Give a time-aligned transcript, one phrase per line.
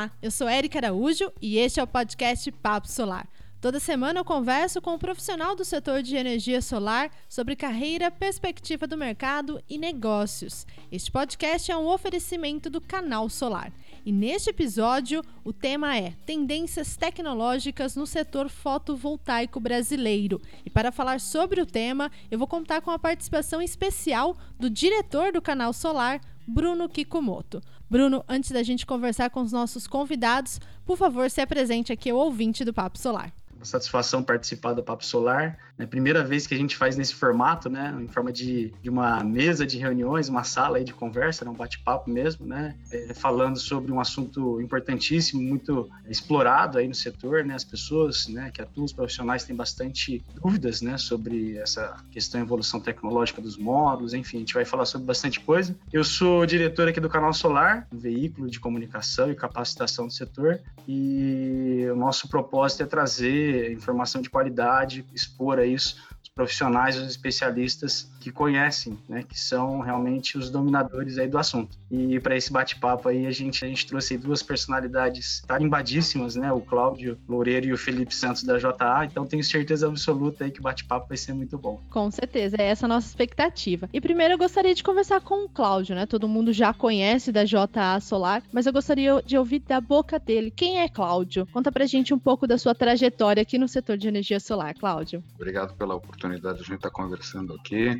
[0.00, 3.28] Olá, eu sou Érica Araújo e este é o podcast Papo Solar.
[3.60, 8.86] Toda semana eu converso com um profissional do setor de energia solar sobre carreira, perspectiva
[8.86, 10.66] do mercado e negócios.
[10.90, 13.70] Este podcast é um oferecimento do Canal Solar.
[14.02, 20.40] E neste episódio, o tema é Tendências tecnológicas no setor fotovoltaico brasileiro.
[20.64, 25.30] E para falar sobre o tema, eu vou contar com a participação especial do diretor
[25.30, 26.22] do Canal Solar,
[26.52, 27.62] Bruno Kikumoto.
[27.88, 32.18] Bruno, antes da gente conversar com os nossos convidados, por favor, se apresente aqui ao
[32.18, 35.58] ouvinte do Papo Solar uma satisfação participar do Papo Solar.
[35.78, 37.94] É a primeira vez que a gente faz nesse formato, né?
[38.00, 41.50] Em forma de, de uma mesa de reuniões, uma sala aí de conversa, né?
[41.50, 42.74] um bate-papo mesmo, né?
[42.90, 47.54] É, falando sobre um assunto importantíssimo, muito explorado aí no setor, né?
[47.54, 48.50] As pessoas, né?
[48.50, 50.96] Que atuam, os profissionais têm bastante dúvidas, né?
[50.96, 55.76] Sobre essa questão evolução tecnológica dos módulos, enfim, a gente vai falar sobre bastante coisa.
[55.92, 60.60] Eu sou diretor aqui do Canal Solar, um veículo de comunicação e capacitação do setor,
[60.88, 67.08] e o nosso propósito é trazer informação de qualidade, expor a isso os profissionais, os
[67.08, 71.78] especialistas que conhecem, né, que são realmente os dominadores aí do assunto.
[71.90, 76.60] E para esse bate-papo aí a gente a gente trouxe duas personalidades tarimbadíssimas, né, o
[76.60, 80.62] Cláudio Loureiro e o Felipe Santos da JA, então tenho certeza absoluta aí que o
[80.62, 81.80] bate-papo vai ser muito bom.
[81.90, 83.88] Com certeza, é essa a nossa expectativa.
[83.92, 86.06] E primeiro eu gostaria de conversar com o Cláudio, né?
[86.06, 90.50] Todo mundo já conhece da JA Solar, mas eu gostaria de ouvir da boca dele.
[90.50, 91.46] Quem é Cláudio?
[91.52, 95.22] Conta pra gente um pouco da sua trajetória aqui no setor de energia solar, Cláudio.
[95.34, 97.96] Obrigado pela oportunidade de a gente estar conversando aqui.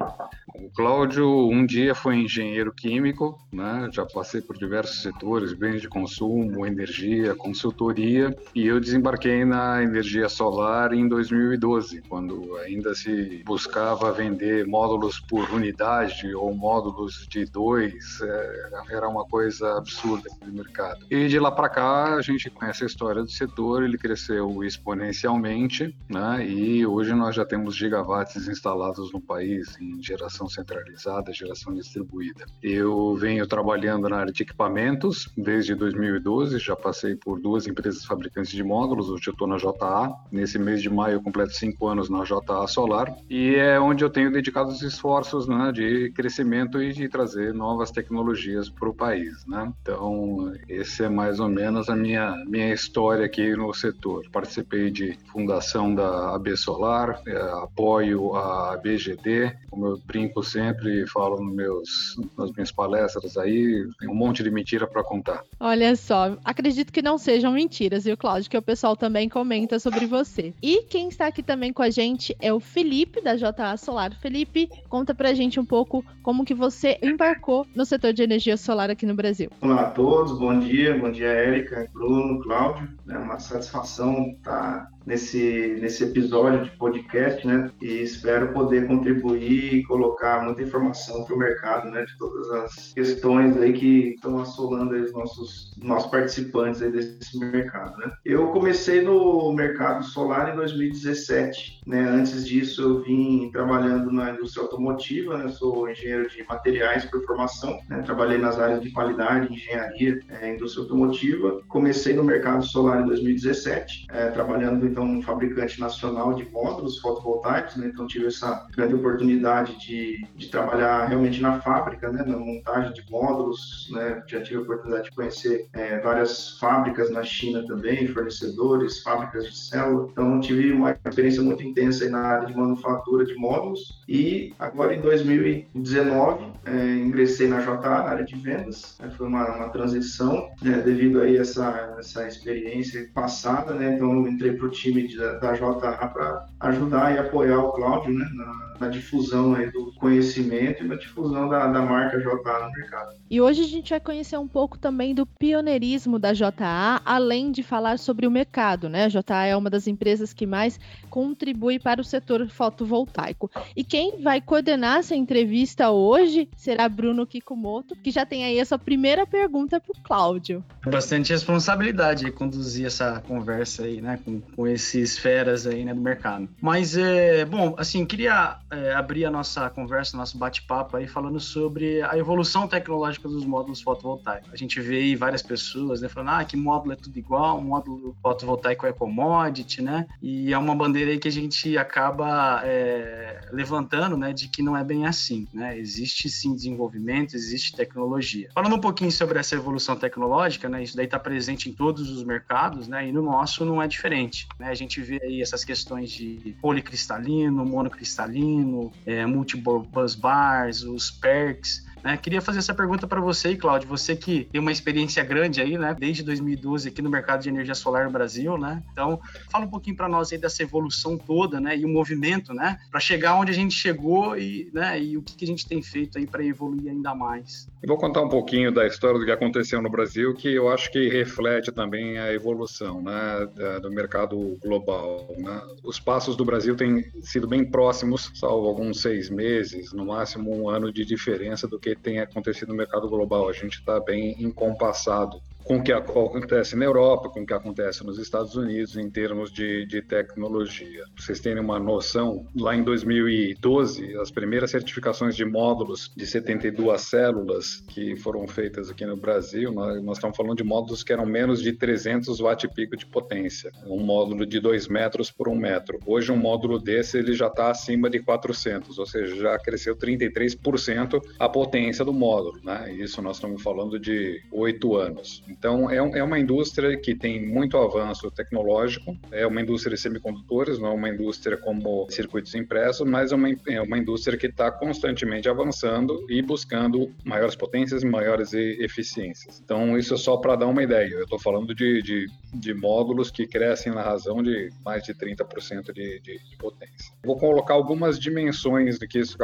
[0.55, 3.89] O Cláudio um dia foi engenheiro químico, né?
[3.93, 10.29] já passei por diversos setores, bens de consumo, energia, consultoria, e eu desembarquei na energia
[10.29, 18.21] solar em 2012, quando ainda se buscava vender módulos por unidade ou módulos de dois,
[18.21, 21.07] é, era uma coisa absurda no mercado.
[21.11, 25.97] E de lá para cá a gente conhece a história do setor, ele cresceu exponencialmente,
[26.09, 26.47] né?
[26.47, 32.45] e hoje nós já temos gigawatts instalados no país em geração centralizada, geração distribuída.
[32.63, 38.53] Eu venho trabalhando na área de equipamentos desde 2012, já passei por duas empresas fabricantes
[38.53, 40.13] de módulos, hoje eu estou na JA.
[40.31, 44.11] Nesse mês de maio eu completo cinco anos na JA Solar e é onde eu
[44.11, 49.45] tenho dedicado os esforços né, de crescimento e de trazer novas tecnologias para o país.
[49.47, 49.73] Né?
[49.83, 54.25] Então, esse é mais ou menos a minha, minha história aqui no setor.
[54.31, 61.07] Participei de fundação da AB Solar, é, apoio a BGD, como eu brinco sempre e
[61.07, 65.43] falo nos meus, nas minhas palestras aí, tem um monte de mentira para contar.
[65.59, 68.51] Olha só, acredito que não sejam mentiras, viu, Cláudio?
[68.51, 70.53] Que o pessoal também comenta sobre você.
[70.63, 74.13] E quem está aqui também com a gente é o Felipe, da JA Solar.
[74.21, 78.91] Felipe, conta pra gente um pouco como que você embarcou no setor de energia solar
[78.91, 79.51] aqui no Brasil.
[79.61, 82.89] Olá a todos, bom dia, bom dia, Érica, Bruno, Cláudio.
[83.09, 87.71] É uma satisfação estar nesse, nesse episódio de podcast, né?
[87.81, 92.05] E espero poder contribuir e colocar muita informação para o mercado, né?
[92.05, 97.97] De todas as questões aí que estão assolando os nossos, nossos participantes aí desse mercado,
[97.99, 98.13] né?
[98.25, 102.01] Eu comecei no mercado solar em 2017, né?
[102.09, 105.49] Antes disso eu vim trabalhando na indústria automotiva, né?
[105.49, 108.03] Sou engenheiro de materiais por formação, né?
[108.03, 111.61] Trabalhei nas áreas de qualidade, engenharia, é, indústria automotiva.
[111.69, 117.77] Comecei no mercado solar em 2017, é, trabalhando então um fabricante nacional de módulos fotovoltaicos,
[117.77, 117.91] né?
[117.93, 122.25] Então tive essa grande oportunidade de, de trabalhar realmente na fábrica, né?
[122.27, 124.23] Na montagem de módulos, né?
[124.27, 129.57] Já tive a oportunidade de conhecer é, várias fábricas na China também, fornecedores, fábricas de
[129.57, 130.09] célula.
[130.11, 135.01] Então tive uma experiência muito intensa na área de manufatura de módulos e agora em
[135.01, 138.97] 2019 é, ingressei na JA, na área de vendas.
[139.01, 139.11] Né?
[139.17, 140.79] Foi uma, uma transição né?
[140.79, 143.95] devido aí essa essa experiência passada, né?
[143.95, 148.29] Então entrei para o time de, da JA para ajudar e apoiar o Cláudio né,
[148.35, 153.15] na, na difusão aí do conhecimento e na difusão da, da marca JA no mercado.
[153.31, 157.63] E hoje a gente vai conhecer um pouco também do pioneirismo da JA, além de
[157.63, 158.89] falar sobre o mercado.
[158.89, 159.05] Né?
[159.05, 163.51] A JA é uma das empresas que mais contribui para o setor fotovoltaico.
[163.77, 168.65] E quem vai coordenar essa entrevista hoje será Bruno Kikumoto, que já tem aí a
[168.65, 170.65] sua primeira pergunta para o Cláudio.
[170.87, 176.49] Bastante responsabilidade conduzir essa conversa aí, né, com, com esses feras aí, né, do mercado.
[176.61, 182.03] Mas, é, bom, assim, queria é, abrir a nossa conversa, nosso bate-papo aí, falando sobre
[182.03, 184.53] a evolução tecnológica dos módulos fotovoltaicos.
[184.53, 187.63] A gente vê aí várias pessoas, né, falando, ah, que módulo é tudo igual, um
[187.63, 193.41] módulo fotovoltaico é commodity, né, e é uma bandeira aí que a gente acaba é,
[193.53, 195.79] levantando, né, de que não é bem assim, né?
[195.79, 198.49] Existe sim desenvolvimento, existe tecnologia.
[198.55, 202.25] Falando um pouquinho sobre essa evolução tecnológica, né, isso daí está presente em todos os
[202.25, 204.69] mercados, né, e no nosso não é diferente, né?
[204.69, 208.60] A gente vê aí essas questões de policristalino, monocristalino,
[209.07, 212.17] é, multibus bars, os perks, né?
[212.17, 215.95] Queria fazer essa pergunta para você, Cláudio, você que tem uma experiência grande aí, né,
[215.99, 218.83] desde 2012 aqui no mercado de energia solar no Brasil, né?
[218.93, 219.21] Então,
[219.51, 223.01] fala um pouquinho para nós aí dessa evolução toda, né, e o movimento, né, para
[223.01, 226.19] chegar onde a gente chegou e, né, e o que, que a gente tem feito
[226.19, 227.69] aí para evoluir ainda mais.
[227.87, 231.09] Vou contar um pouquinho da história do que aconteceu no Brasil, que eu acho que
[231.09, 233.49] reflete também a evolução, né,
[233.81, 235.61] do mercado global, né?
[235.83, 240.69] Os passos do Brasil têm sido bem próximos, salvo alguns seis meses, no máximo um
[240.69, 243.49] ano de diferença do que que tem acontecido no mercado global.
[243.49, 248.05] A gente está bem encompassado com o que acontece na Europa, com o que acontece
[248.05, 251.05] nos Estados Unidos em termos de, de tecnologia.
[251.15, 257.01] Pra vocês terem uma noção, lá em 2012, as primeiras certificações de módulos de 72
[257.01, 261.27] células que foram feitas aqui no Brasil, nós, nós estamos falando de módulos que eram
[261.27, 265.99] menos de 300 watt-pico de potência, um módulo de 2 metros por 1 metro.
[266.07, 271.21] Hoje, um módulo desse ele já está acima de 400, ou seja, já cresceu 33%
[271.39, 272.61] a potência do módulo.
[272.65, 272.93] Né?
[272.95, 275.43] Isso nós estamos falando de 8 anos.
[275.61, 280.01] Então, é, um, é, uma indústria que tem muito avanço tecnológico, é uma indústria de
[280.01, 284.47] semicondutores, não é uma indústria como circuitos impressos, mas é uma, é uma indústria que
[284.47, 289.61] está constantemente avançando e buscando maiores potências e maiores eficiências.
[289.63, 291.13] Então, isso é só para dar uma ideia.
[291.13, 295.93] Eu estou falando de, de, de, módulos que crescem na razão de mais de 30%
[295.93, 297.13] de, de, de potência.
[297.23, 299.37] Vou colocar algumas dimensões de, que isso,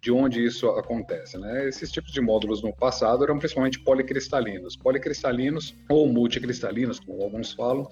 [0.00, 1.36] de onde isso acontece.
[1.36, 1.68] Né?
[1.68, 4.76] Esses tipos de módulos no passado eram principalmente policristalinos.
[4.76, 7.88] Policristalinos cristalinos ou multicristalinos, como alguns falam,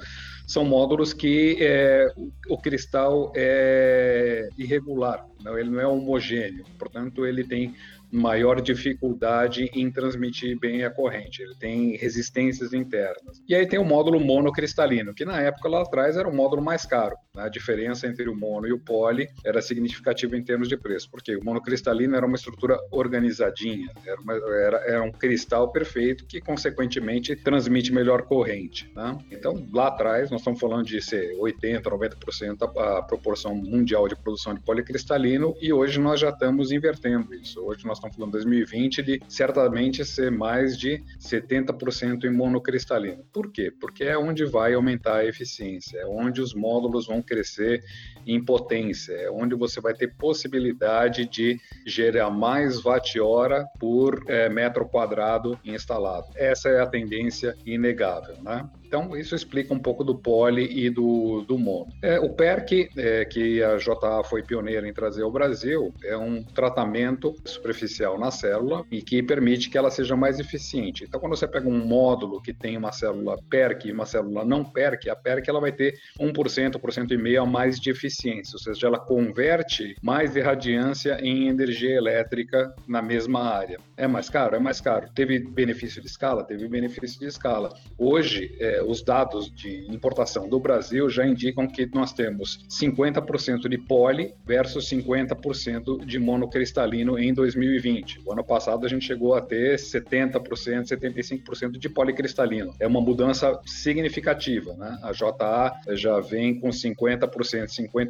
[0.48, 2.12] são módulos que é,
[2.48, 7.72] o cristal é irregular, não, ele não é homogêneo, portanto ele tem
[8.14, 13.42] maior dificuldade em transmitir bem a corrente, ele tem resistências internas.
[13.48, 16.86] E aí tem o módulo monocristalino, que na época lá atrás era o módulo mais
[16.86, 17.16] caro.
[17.36, 21.34] A diferença entre o mono e o poli era significativa em termos de preço, porque
[21.34, 27.34] o monocristalino era uma estrutura organizadinha, era, uma, era, era um cristal perfeito que, consequentemente,
[27.34, 28.90] transmite melhor corrente.
[28.94, 29.18] Né?
[29.32, 34.14] Então, lá atrás, nós estamos falando de ser 80%, 90% a, a proporção mundial de
[34.14, 37.60] produção de policristalino, e hoje nós já estamos invertendo isso.
[37.60, 43.24] Hoje nós estamos falando 2020 de certamente ser mais de 70% em monocristalino.
[43.32, 43.70] Por quê?
[43.70, 47.82] Porque é onde vai aumentar a eficiência, é onde os módulos vão crescer
[48.26, 54.86] em potência, é onde você vai ter possibilidade de gerar mais watt-hora por é, metro
[54.86, 56.26] quadrado instalado.
[56.34, 58.68] Essa é a tendência inegável, né?
[58.94, 61.90] Então, isso explica um pouco do poli e do, do mono.
[62.00, 66.44] É, o PERC, é, que a JA foi pioneira em trazer ao Brasil, é um
[66.44, 71.02] tratamento superficial na célula e que permite que ela seja mais eficiente.
[71.02, 74.64] Então, quando você pega um módulo que tem uma célula PERC e uma célula não
[74.64, 78.13] PERC, a PERC ela vai ter 1%, 1,5% a mais de eficiência,
[78.52, 83.78] ou seja, ela converte mais irradiância em energia elétrica na mesma área.
[83.96, 84.56] É mais caro?
[84.56, 85.08] É mais caro.
[85.14, 86.44] Teve benefício de escala?
[86.44, 87.72] Teve benefício de escala.
[87.98, 93.78] Hoje, é, os dados de importação do Brasil já indicam que nós temos 50% de
[93.78, 98.22] poli versus 50% de monocristalino em 2020.
[98.26, 102.74] O ano passado a gente chegou a ter 70%, 75% de policristalino.
[102.78, 104.74] É uma mudança significativa.
[104.74, 104.98] Né?
[105.02, 107.28] A JA já vem com 50%,
[107.66, 108.03] 50%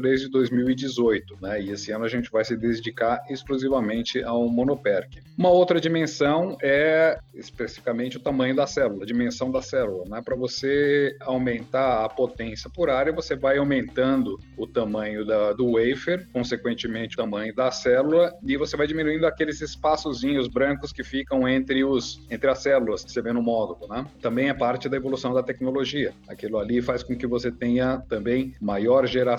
[0.00, 1.36] desde 2018.
[1.40, 1.62] Né?
[1.62, 5.22] E esse ano a gente vai se dedicar exclusivamente ao monoperc.
[5.36, 10.04] Uma outra dimensão é especificamente o tamanho da célula, a dimensão da célula.
[10.08, 10.22] Né?
[10.24, 16.26] Para você aumentar a potência por área, você vai aumentando o tamanho da, do wafer,
[16.32, 21.84] consequentemente o tamanho da célula, e você vai diminuindo aqueles espaçozinhos brancos que ficam entre,
[21.84, 23.88] os, entre as células você vê no módulo.
[23.88, 24.06] Né?
[24.20, 26.12] Também é parte da evolução da tecnologia.
[26.28, 29.33] Aquilo ali faz com que você tenha também maior geração.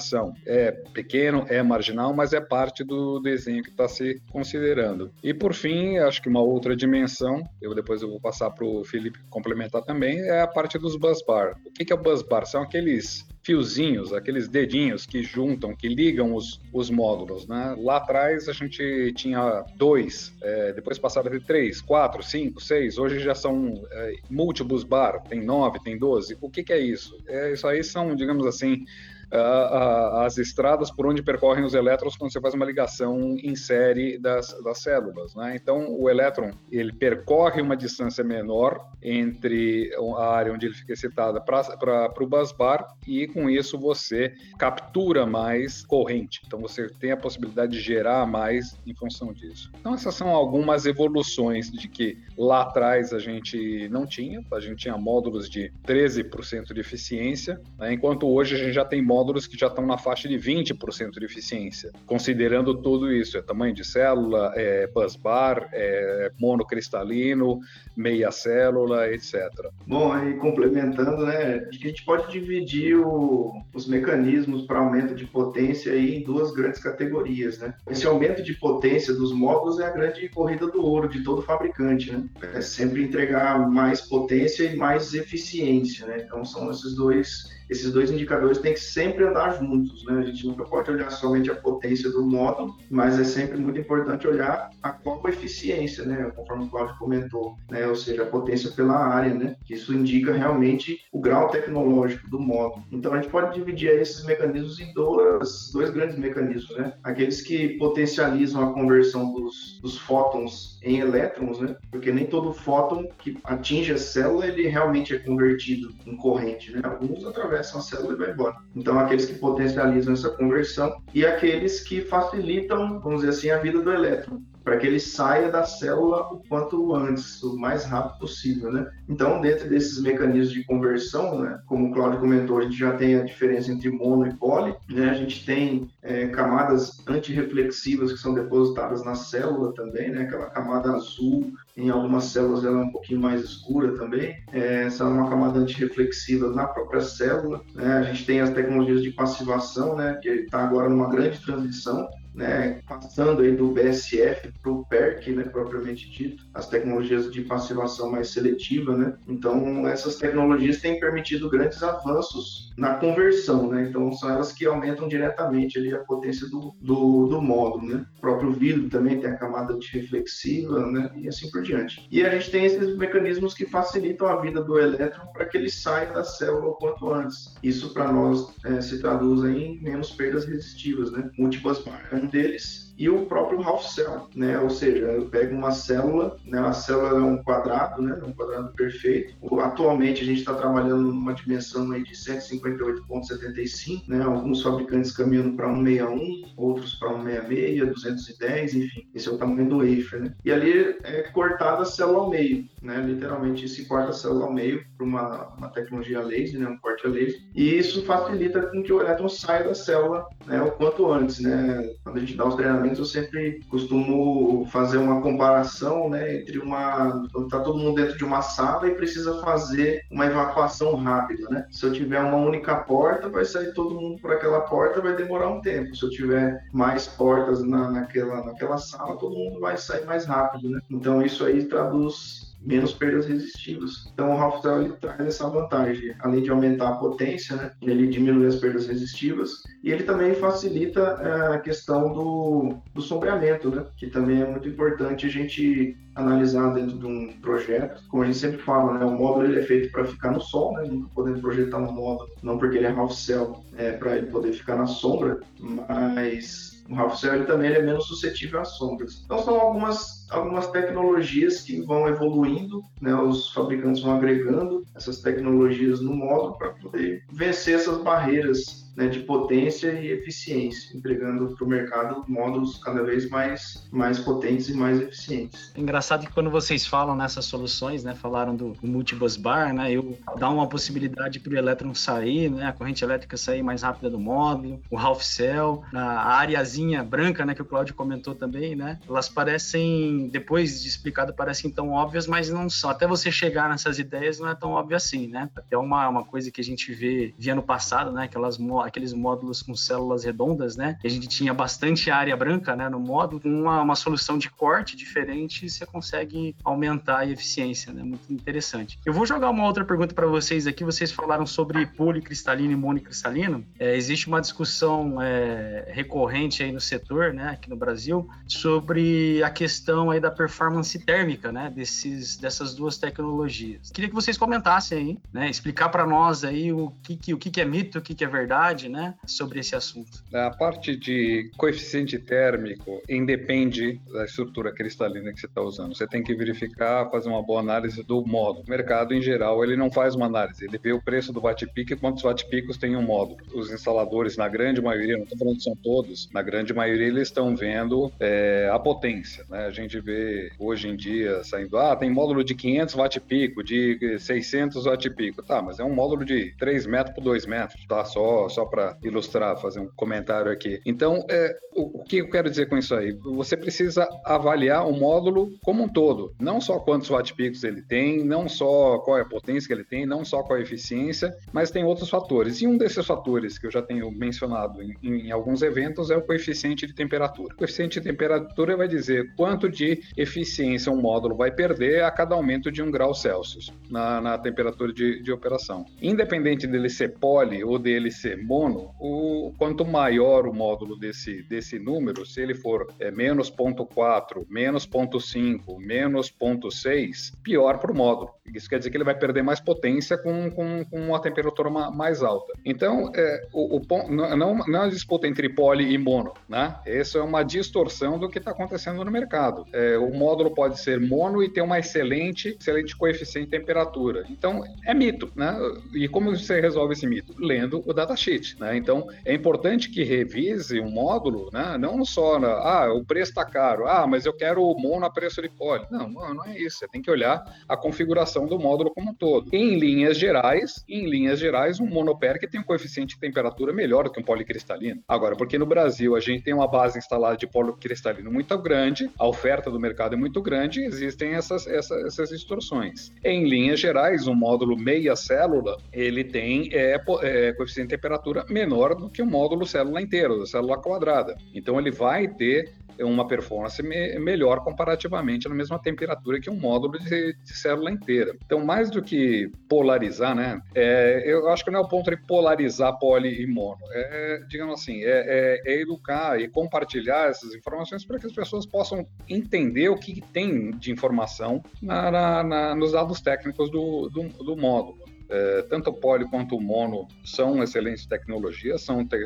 [0.45, 5.11] É pequeno, é marginal, mas é parte do desenho que está se considerando.
[5.23, 8.83] E por fim, acho que uma outra dimensão, eu depois eu vou passar para o
[8.83, 11.55] Felipe complementar também, é a parte dos bus bar.
[11.65, 12.45] O que é o bus bar?
[12.45, 17.47] São aqueles fiozinhos, aqueles dedinhos que juntam, que ligam os, os módulos.
[17.47, 17.75] Né?
[17.77, 23.19] Lá atrás a gente tinha dois, é, depois passaram ter três, quatro, cinco, seis, hoje
[23.19, 26.35] já são é, multibus bar, tem nove, tem doze.
[26.41, 27.15] O que, que é isso?
[27.27, 28.83] É, isso aí são, digamos assim,
[29.31, 34.55] as estradas por onde percorrem os elétrons quando você faz uma ligação em série das,
[34.63, 35.35] das células.
[35.35, 35.55] Né?
[35.55, 41.39] Então, o elétron ele percorre uma distância menor entre a área onde ele fica excitada
[41.41, 46.41] para o busbar e, com isso, você captura mais corrente.
[46.45, 49.71] Então, você tem a possibilidade de gerar mais em função disso.
[49.79, 54.43] Então, essas são algumas evoluções de que lá atrás a gente não tinha.
[54.51, 57.93] A gente tinha módulos de 13% de eficiência, né?
[57.93, 59.14] enquanto hoje a gente já tem módulos
[59.49, 63.85] que já estão na faixa de 20% de eficiência, considerando tudo isso: é tamanho de
[63.85, 67.59] célula, é busbar, é monocristalino,
[67.95, 69.49] meia célula, etc.
[69.87, 75.93] Bom, aí complementando, né, a gente pode dividir o, os mecanismos para aumento de potência
[75.93, 77.73] aí em duas grandes categorias, né?
[77.89, 82.11] Esse aumento de potência dos módulos é a grande corrida do ouro de todo fabricante,
[82.11, 82.23] né?
[82.53, 86.23] É sempre entregar mais potência e mais eficiência, né?
[86.25, 90.19] Então são esses dois esses dois indicadores têm que sempre andar juntos, né?
[90.19, 94.27] A gente nunca pode olhar somente a potência do módulo, mas é sempre muito importante
[94.27, 96.31] olhar a qual a eficiência, né?
[96.35, 97.87] Conforme o Claudio comentou, né?
[97.87, 99.55] Ou seja, a potência pela área, né?
[99.69, 102.83] Isso indica realmente o grau tecnológico do módulo.
[102.91, 106.93] Então a gente pode dividir esses mecanismos em dois, dois grandes mecanismos, né?
[107.03, 111.75] Aqueles que potencializam a conversão dos, dos fótons em elétrons, né?
[111.89, 116.81] Porque nem todo fóton que atinge a célula ele realmente é convertido em corrente, né?
[116.83, 118.55] Alguns atravessam a célula e vai embora.
[118.75, 123.81] Então, aqueles que potencializam essa conversão e aqueles que facilitam, vamos dizer assim, a vida
[123.81, 128.73] do elétron para que ele saia da célula o quanto antes, o mais rápido possível,
[128.73, 128.89] né?
[129.07, 133.15] Então, dentro desses mecanismos de conversão, né, como o Claudio comentou, a gente já tem
[133.15, 135.11] a diferença entre mono e poli, né?
[135.11, 140.23] A gente tem é, camadas antirreflexivas que são depositadas na célula também, né?
[140.23, 144.35] Aquela camada azul, em algumas células ela é um pouquinho mais escura também.
[144.51, 147.61] É, essa é uma camada antirreflexiva na própria célula.
[147.75, 147.97] Né?
[147.97, 150.17] A gente tem as tecnologias de passivação, né?
[150.23, 155.43] Que está agora numa grande transição né, passando aí do BSF para o PERC, né,
[155.43, 159.17] propriamente dito, as tecnologias de passivação mais seletiva, né?
[159.27, 163.87] Então essas tecnologias têm permitido grandes avanços na conversão, né?
[163.89, 168.05] Então são elas que aumentam diretamente ali a potência do, do, do módulo, né?
[168.17, 171.11] O próprio vidro também tem a camada de reflexiva, né?
[171.15, 172.07] E assim por diante.
[172.11, 175.69] E a gente tem esses mecanismos que facilitam a vida do elétron para que ele
[175.69, 177.55] saia da célula o quanto antes.
[177.63, 181.29] Isso para nós é, se traduz em menos perdas resistivas, né?
[181.37, 184.57] Múltiplas barras um deles e o próprio half cell, né?
[184.59, 186.59] Ou seja, eu pego uma célula, né?
[186.59, 188.19] A célula é um quadrado, né?
[188.23, 189.35] Um quadrado perfeito.
[189.59, 194.23] Atualmente a gente está trabalhando numa dimensão aí de 158,75, né?
[194.23, 199.07] Alguns fabricantes caminhando para 161, outros para 166, 210, enfim.
[199.13, 200.33] Esse é o tamanho do wafer, né?
[200.43, 202.97] E ali é cortada a célula ao meio, né?
[203.05, 206.67] Literalmente se corta a célula ao meio para uma, uma tecnologia laser, né?
[206.67, 207.41] Um corte a laser.
[207.53, 210.61] E isso facilita com que o elétron saia da célula, né?
[210.61, 211.89] O quanto antes, né?
[212.03, 217.25] Quando a gente dá os treinamentos eu sempre costumo fazer uma comparação né, entre uma.
[217.31, 221.47] Quando está todo mundo dentro de uma sala e precisa fazer uma evacuação rápida.
[221.49, 221.65] Né?
[221.71, 225.49] Se eu tiver uma única porta, vai sair todo mundo por aquela porta, vai demorar
[225.49, 225.95] um tempo.
[225.95, 230.69] Se eu tiver mais portas na, naquela, naquela sala, todo mundo vai sair mais rápido.
[230.69, 230.79] Né?
[230.89, 234.09] Então, isso aí traduz menos perdas resistivas.
[234.13, 238.47] Então o Cell ele traz essa vantagem, além de aumentar a potência, né, ele diminui
[238.47, 244.07] as perdas resistivas e ele também facilita é, a questão do, do sombreamento, né, que
[244.07, 248.01] também é muito importante a gente analisar dentro de um projeto.
[248.09, 250.73] Como a gente sempre fala, né, o módulo ele é feito para ficar no sol,
[250.73, 254.27] né, nunca podemos projetar um módulo não porque ele é Half Cell, é, para ele
[254.27, 259.23] poder ficar na sombra, mas o Half Cell também ele é menos suscetível às sombras.
[259.25, 263.13] Então são algumas, algumas tecnologias que vão evoluindo, né?
[263.15, 269.19] os fabricantes vão agregando essas tecnologias no módulo para poder vencer essas barreiras né, de
[269.19, 274.99] potência e eficiência, entregando para o mercado módulos cada vez mais, mais potentes e mais
[275.01, 275.71] eficientes.
[275.75, 280.17] É engraçado que quando vocês falam nessas soluções, né, falaram do, multibus bar, né, eu
[280.37, 284.19] dá uma possibilidade para o elétron sair, né, a corrente elétrica sair mais rápida do
[284.19, 289.27] módulo, o half cell, a areazinha branca, né, que o Claudio comentou também, né, elas
[289.27, 292.89] parecem, depois de explicado, parecem tão óbvias, mas não são.
[292.89, 295.49] Até você chegar nessas ideias não é tão óbvio assim, né?
[295.55, 299.61] Até uma, uma coisa que a gente vê, via no passado, né, aquelas aqueles módulos
[299.61, 300.97] com células redondas, né?
[301.03, 305.69] A gente tinha bastante área branca, né, no módulo, uma, uma solução de corte diferente,
[305.69, 308.03] você consegue aumentar a eficiência, né?
[308.03, 308.99] Muito interessante.
[309.05, 310.83] Eu vou jogar uma outra pergunta para vocês aqui.
[310.83, 313.65] Vocês falaram sobre policristalino e monicristalino.
[313.79, 319.49] É, existe uma discussão é, recorrente aí no setor, né, aqui no Brasil, sobre a
[319.49, 323.89] questão questão aí da performance térmica, né, desses, dessas duas tecnologias.
[323.91, 327.49] Queria que vocês comentassem aí, né, explicar para nós aí o que, que, o que,
[327.49, 330.23] que é mito, o que, que é verdade, né, sobre esse assunto.
[330.33, 335.95] A parte de coeficiente térmico independe da estrutura cristalina que você está usando.
[335.95, 338.65] Você tem que verificar, fazer uma boa análise do módulo.
[338.65, 341.93] O mercado, em geral, ele não faz uma análise, ele vê o preço do watt-peak
[341.93, 343.39] e quantos watt-picos tem um módulo.
[343.53, 347.27] Os instaladores, na grande maioria, não estou falando que são todos, na grande maioria eles
[347.27, 349.45] estão vendo é, a potência.
[349.49, 349.65] Né?
[349.65, 354.85] A gente vê hoje em dia saindo, ah, tem módulo de 500 watt-pico, de 600
[354.85, 355.43] watt-pico.
[355.43, 358.03] Tá, mas é um módulo de 3 metros por 2 metros, tá?
[358.05, 360.79] Só, só para ilustrar, fazer um comentário aqui.
[360.85, 363.11] Então, é, o, o que eu quero dizer com isso aí?
[363.11, 368.47] Você precisa avaliar o módulo como um todo, não só quantos watt-picos ele tem, não
[368.47, 371.71] só qual é a potência que ele tem, não só qual é a eficiência, mas
[371.71, 372.61] tem outros fatores.
[372.61, 376.21] E um desses fatores que eu já tenho mencionado em, em alguns eventos é o
[376.21, 377.53] coeficiente de temperatura.
[377.53, 379.84] O coeficiente de temperatura vai dizer quanto de
[380.17, 384.91] eficiência um módulo vai perder a cada aumento de um grau Celsius na, na temperatura
[384.93, 385.85] de, de, operação.
[386.01, 391.77] Independente dele ser poli ou dele ser mono, o, quanto maior o módulo desse, desse
[391.79, 398.31] número, se ele for é, menos 0.4, menos 0.5, menos 0.6, pior para o módulo.
[398.53, 402.21] Isso quer dizer que ele vai perder mais potência com, com, com uma temperatura mais
[402.21, 402.53] alta.
[402.63, 406.75] Então, é, o, o, não, não é uma disputa entre poli e mono, né?
[406.85, 409.65] Isso é uma distorção do que está acontecendo no mercado.
[409.75, 414.25] É, o módulo pode ser mono e ter uma excelente, excelente coeficiente de temperatura.
[414.29, 415.53] Então, é mito, né?
[415.93, 417.35] E como você resolve esse mito?
[417.37, 418.77] Lendo o datasheet, né?
[418.77, 421.77] Então, é importante que revise um módulo, né?
[421.77, 425.09] Não só, na, ah, o preço está caro, ah, mas eu quero o mono a
[425.09, 425.85] preço de poli.
[425.91, 426.77] Não, não é isso.
[426.77, 429.49] Você tem que olhar a configuração do módulo como um todo.
[429.51, 434.11] Em linhas gerais, em linhas gerais, um monoperc tem um coeficiente de temperatura melhor do
[434.11, 435.01] que um policristalino.
[435.05, 439.27] Agora, porque no Brasil a gente tem uma base instalada de policristalino muito grande, a
[439.27, 443.11] oferta do mercado é muito grande, existem essas, essas, distorções.
[443.23, 448.95] Em linhas gerais, um módulo meia célula, ele tem é, é, coeficiente de temperatura menor
[448.95, 451.37] do que um módulo célula inteira, célula quadrada.
[451.53, 456.97] Então ele vai ter uma performance me melhor comparativamente na mesma temperatura que um módulo
[456.99, 458.35] de, de, célula inteira.
[458.45, 460.61] Então, mais do que polarizar, né?
[460.73, 463.79] É, eu acho que não é o ponto de polarizar poli e mono.
[463.91, 468.65] É, digamos assim, é, é, é educar e compartilhar essas informações para que as pessoas
[468.65, 474.23] possam entender o que tem de informação na, na, na, nos dados técnicos do, do,
[474.43, 474.97] do módulo.
[475.29, 479.17] É, tanto o poli quanto o mono são excelentes tecnologias, são te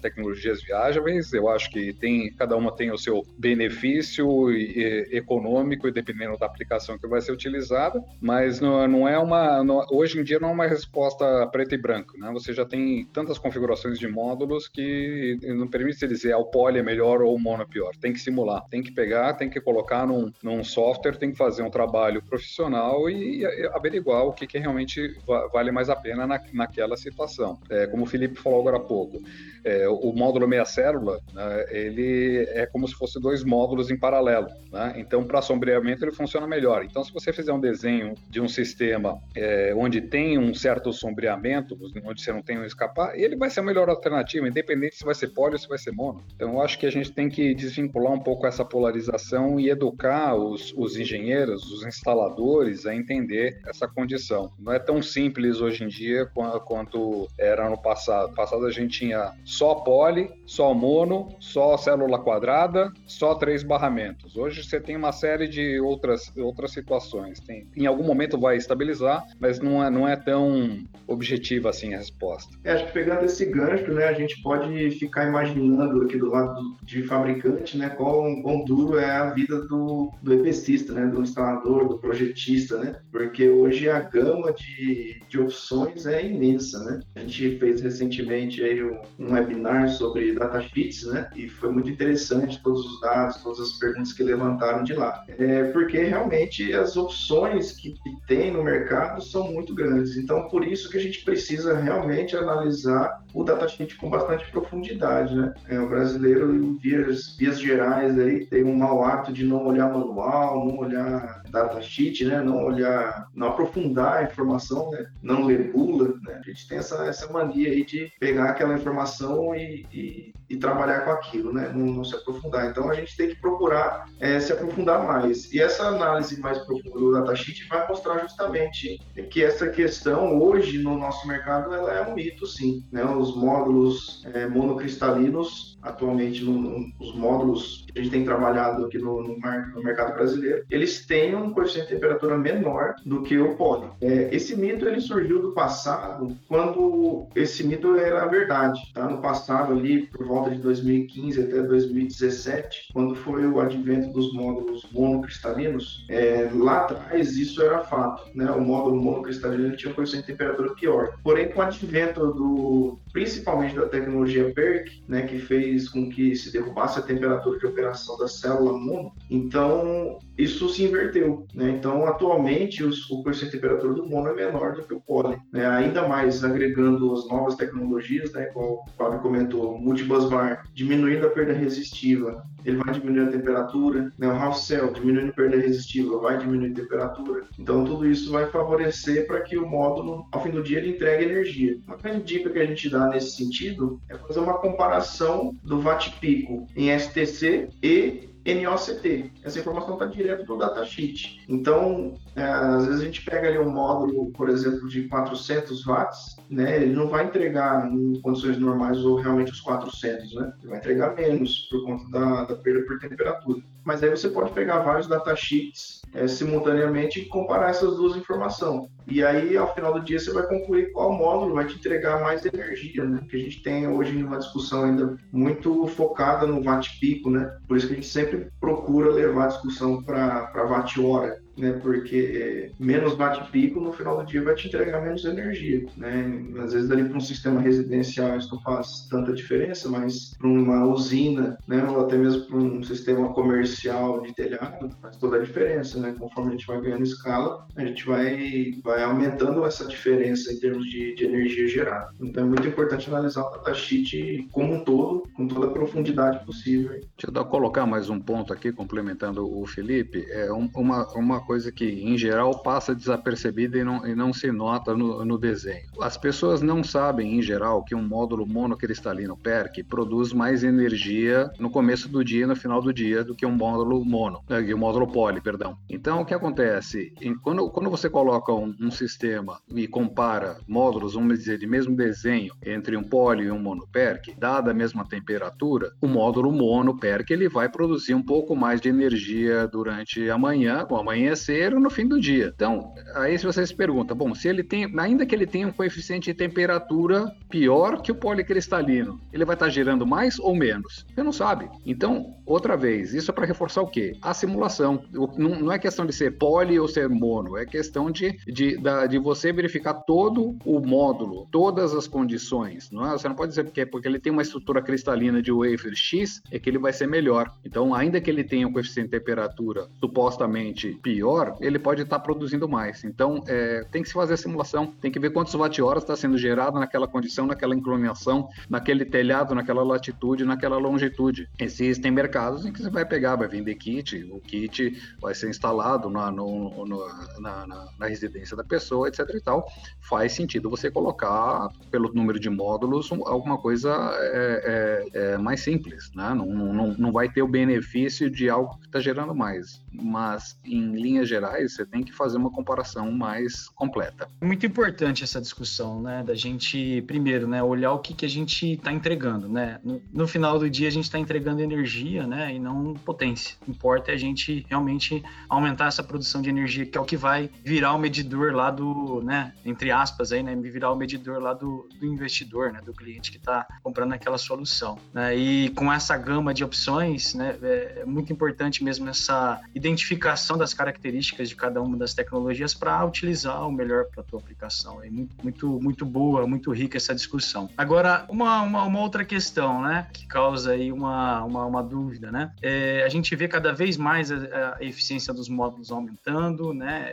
[0.00, 1.32] tecnologias viáveis.
[1.32, 4.78] Eu acho que tem, cada uma tem o seu benefício e,
[5.10, 9.62] e, econômico, e dependendo da aplicação que vai ser utilizada, mas não, não é uma.
[9.64, 12.16] Não, hoje em dia não é uma resposta preto e branco.
[12.18, 12.30] Né?
[12.32, 16.82] Você já tem tantas configurações de módulos que não permite dizer ah, o poli é
[16.82, 17.94] melhor ou o mono é pior.
[18.00, 21.62] Tem que simular, tem que pegar, tem que colocar num, num software, tem que fazer
[21.62, 26.26] um trabalho profissional e, e averiguar o que, que realmente vai vale mais a pena
[26.26, 27.58] na, naquela situação.
[27.70, 29.20] É, como o Felipe falou agora há pouco,
[29.64, 34.48] é, o módulo meia célula, né, ele é como se fosse dois módulos em paralelo.
[34.72, 34.94] Né?
[34.96, 36.84] Então, para sombreamento, ele funciona melhor.
[36.84, 41.76] Então, se você fizer um desenho de um sistema é, onde tem um certo sombreamento,
[42.04, 45.14] onde você não tem um escapar, ele vai ser a melhor alternativa, independente se vai
[45.14, 46.22] ser poli ou se vai ser mono.
[46.34, 50.34] Então, eu acho que a gente tem que desvincular um pouco essa polarização e educar
[50.34, 54.50] os, os engenheiros, os instaladores a entender essa condição.
[54.58, 56.26] Não é tão simples hoje em dia
[56.64, 58.28] quanto era no passado.
[58.28, 64.36] No passado a gente tinha só poli, só mono, só célula quadrada, só três barramentos.
[64.36, 67.40] Hoje você tem uma série de outras, outras situações.
[67.40, 71.98] Tem, em algum momento vai estabilizar, mas não é, não é tão objetiva assim a
[71.98, 72.56] resposta.
[72.64, 76.76] É, acho que pegando esse gancho, né, a gente pode ficar imaginando aqui do lado
[76.82, 81.88] de fabricante, né, quão, quão duro é a vida do, do EPCista, né, do instalador,
[81.88, 87.00] do projetista, né, porque hoje a gama de, de opções é imensa, né.
[87.16, 91.28] A gente fez recentemente aí um, webinar sobre datasheets, né?
[91.36, 95.24] E foi muito interessante todos os dados, todas as perguntas que levantaram de lá.
[95.28, 100.16] É, porque realmente as opções que, que tem no mercado são muito grandes.
[100.16, 105.54] Então, por isso que a gente precisa realmente analisar o datasheet com bastante profundidade, né?
[105.68, 109.92] É, o brasileiro, em vias, vias gerais, aí, tem um mau hábito de não olhar
[109.92, 112.40] manual, não olhar datasheet, né?
[112.40, 115.06] Não olhar, não aprofundar a informação, né?
[115.22, 116.40] Não ler bula, né?
[116.40, 121.00] A gente tem essa, essa mania aí de pegar aquela informação e, e, e trabalhar
[121.00, 121.70] com aquilo, né?
[121.74, 122.70] Não, não, se aprofundar.
[122.70, 125.52] Então, a gente tem que procurar é, se aprofundar mais.
[125.52, 130.96] E essa análise mais profunda do datasheet vai mostrar justamente que essa questão, hoje, no
[130.96, 133.04] nosso mercado, ela é um mito, sim, né?
[133.18, 139.36] Os módulos é, monocristalinos atualmente no, no, os módulos gente tem trabalhado aqui no, no,
[139.38, 143.90] no mercado brasileiro, eles têm um coeficiente de temperatura menor do que o pólen.
[144.00, 148.80] É, esse mito ele surgiu do passado, quando esse mito era verdade.
[148.92, 149.08] Tá?
[149.08, 154.86] No passado, ali, por volta de 2015 até 2017, quando foi o advento dos módulos
[154.92, 158.24] monocristalinos, é, lá atrás isso era fato.
[158.34, 158.50] Né?
[158.50, 161.18] O módulo monocristalino tinha um coeficiente de temperatura pior.
[161.22, 166.52] Porém, com o advento do, principalmente da tecnologia PERC, né, que fez com que se
[166.52, 171.46] derrubasse a temperatura de operação da célula mono, então isso se inverteu.
[171.52, 171.70] Né?
[171.70, 175.38] Então, atualmente, os, o coeficiente de temperatura do mono é menor do que o pólen.
[175.52, 175.66] Né?
[175.66, 181.52] Ainda mais agregando as novas tecnologias, né, como o Fábio comentou, multibusbar, diminuindo a perda
[181.52, 184.28] resistiva, ele vai diminuir a temperatura, né?
[184.28, 187.44] o half cell, diminuindo a perda resistiva, vai diminuir a temperatura.
[187.58, 191.24] Então, tudo isso vai favorecer para que o módulo, ao fim do dia, ele entregue
[191.24, 191.78] energia.
[191.86, 196.16] Uma grande dica que a gente dá nesse sentido é fazer uma comparação do watt
[196.20, 199.32] pico em STC e NOCT.
[199.44, 201.40] Essa informação está direto do datasheet.
[201.48, 206.36] Então, é, às vezes a gente pega ali um módulo, por exemplo, de 400 watts,
[206.48, 206.76] né?
[206.76, 210.52] Ele não vai entregar em condições normais ou realmente os 400, né?
[210.60, 213.60] Ele vai entregar menos por conta da, da perda por temperatura.
[213.84, 218.88] Mas aí você pode pegar vários datasheets é, simultaneamente e comparar essas duas informações.
[219.10, 222.44] E aí, ao final do dia, você vai concluir qual módulo vai te entregar mais
[222.44, 223.20] energia, né?
[223.28, 227.56] Que a gente tem hoje uma discussão ainda muito focada no watt pico, né?
[227.66, 231.72] Por isso que a gente sempre procura levar a discussão para watt hora né?
[231.72, 236.42] Porque menos bate-pico no final do dia vai te entregar menos energia, né?
[236.62, 240.84] Às vezes ali para um sistema residencial isso não faz tanta diferença, mas para uma
[240.86, 241.84] usina, né?
[241.88, 246.14] Ou até mesmo para um sistema comercial de telhado faz toda a diferença, né?
[246.18, 250.88] Conforme a gente vai ganhando escala, a gente vai vai aumentando essa diferença em termos
[250.88, 252.12] de, de energia gerada.
[252.20, 256.90] Então é muito importante analisar o datasheet como um todo, com toda a profundidade possível.
[256.90, 260.26] Deixa eu colocar mais um ponto aqui, complementando o Felipe.
[260.30, 264.94] É uma, uma coisa que, em geral, passa desapercebida e não, e não se nota
[264.94, 265.88] no, no, desenho.
[265.98, 271.70] As pessoas não sabem, em geral, que um módulo monocristalino PERC produz mais energia no
[271.70, 274.76] começo do dia e no final do dia do que um módulo mono, né, um
[274.76, 275.78] módulo poly, perdão.
[275.88, 277.14] Então, o que acontece?
[277.42, 282.52] Quando, quando você coloca um, um sistema e compara módulos, vamos dizer, de mesmo desenho
[282.62, 287.30] entre um poly e um mono PERC, dada a mesma temperatura, o módulo mono PERC
[287.30, 291.88] ele vai produzir um pouco mais de energia durante a manhã, com amanhã amanhecer no
[291.90, 292.52] fim do dia.
[292.54, 295.72] Então, aí se você se pergunta, bom, se ele tem, ainda que ele tenha um
[295.72, 301.06] coeficiente de temperatura pior que o policristalino, ele vai estar gerando mais ou menos?
[301.14, 301.68] Você não sabe.
[301.86, 304.16] Então, outra vez, isso é para reforçar o quê?
[304.20, 305.04] A simulação.
[305.12, 309.18] Não, não, é questão de ser poli ou ser mono, é questão de, de, de
[309.18, 312.90] você verificar todo o módulo, todas as condições.
[312.90, 313.12] Não é?
[313.12, 316.58] Você não pode dizer porque, porque ele tem uma estrutura cristalina de wafer X, é
[316.58, 317.52] que ele vai ser melhor.
[317.64, 322.18] Então, ainda que ele tenha um coeficiente de temperatura supostamente pior, pior, ele pode estar
[322.18, 323.04] tá produzindo mais.
[323.04, 326.38] Então, é, tem que se fazer a simulação, tem que ver quantos watt-horas está sendo
[326.38, 331.48] gerado naquela condição, naquela inclinação, naquele telhado, naquela latitude, naquela longitude.
[331.58, 336.08] Existem mercados em que você vai pegar, vai vender kit, o kit vai ser instalado
[336.08, 337.08] na, no, no,
[337.40, 339.66] na, na, na residência da pessoa, etc e tal.
[340.00, 346.10] Faz sentido você colocar, pelo número de módulos, alguma coisa é, é, é mais simples,
[346.14, 346.32] né?
[346.34, 349.82] Não, não, não vai ter o benefício de algo que está gerando mais.
[349.92, 354.28] Mas, em linha linhas gerais, você tem que fazer uma comparação mais completa.
[354.42, 356.22] Muito importante essa discussão, né?
[356.22, 359.80] Da gente, primeiro, né, olhar o que, que a gente está entregando, né?
[359.82, 362.54] No, no, final do dia, a gente está entregando energia, né?
[362.54, 363.56] E não potência.
[363.60, 367.04] O que importa é a gente realmente aumentar essa produção de energia, que é o
[367.04, 369.52] que vai virar o medidor lá do, né?
[369.64, 370.54] Entre aspas, aí, né?
[370.56, 372.80] Virar o medidor lá do, do investidor, né?
[372.84, 374.98] Do cliente que está comprando aquela solução.
[375.12, 375.36] Né?
[375.36, 377.56] E com essa gama de opções, né?
[377.62, 382.74] É, é muito importante mesmo essa identificação das características características de cada uma das tecnologias
[382.74, 385.02] para utilizar o melhor para a tua aplicação.
[385.02, 387.70] É muito, muito, muito boa, muito rica essa discussão.
[387.76, 392.52] Agora, uma, uma, uma outra questão, né, que causa aí uma, uma, uma dúvida, né?
[392.60, 397.12] É, a gente vê cada vez mais a, a eficiência dos módulos aumentando, né?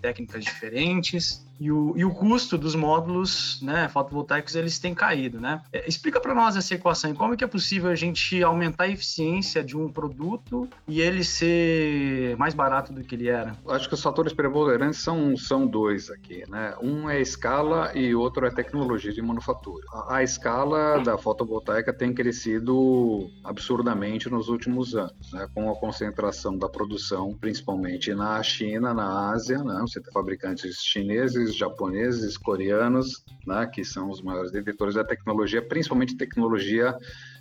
[0.00, 5.40] Técnicas diferentes e o, e o custo dos módulos né, fotovoltaicos eles têm caído.
[5.40, 5.60] Né?
[5.72, 8.88] É, explica para nós essa equação, como é que é possível a gente aumentar a
[8.88, 13.56] eficiência de um produto e ele ser mais barato do que ele era?
[13.68, 16.44] Acho que os fatores preponderantes são, são dois aqui.
[16.48, 16.74] Né?
[16.82, 19.84] Um é escala e outro é tecnologia de manufatura.
[19.92, 25.48] A, a escala da fotovoltaica tem crescido absurdamente nos últimos anos, né?
[25.54, 29.78] com a concentração da produção, principalmente na China, na Ásia, né?
[29.80, 36.16] você tem fabricantes chineses japoneses, coreanos, né, que são os maiores detentores da tecnologia, principalmente
[36.16, 36.96] tecnologia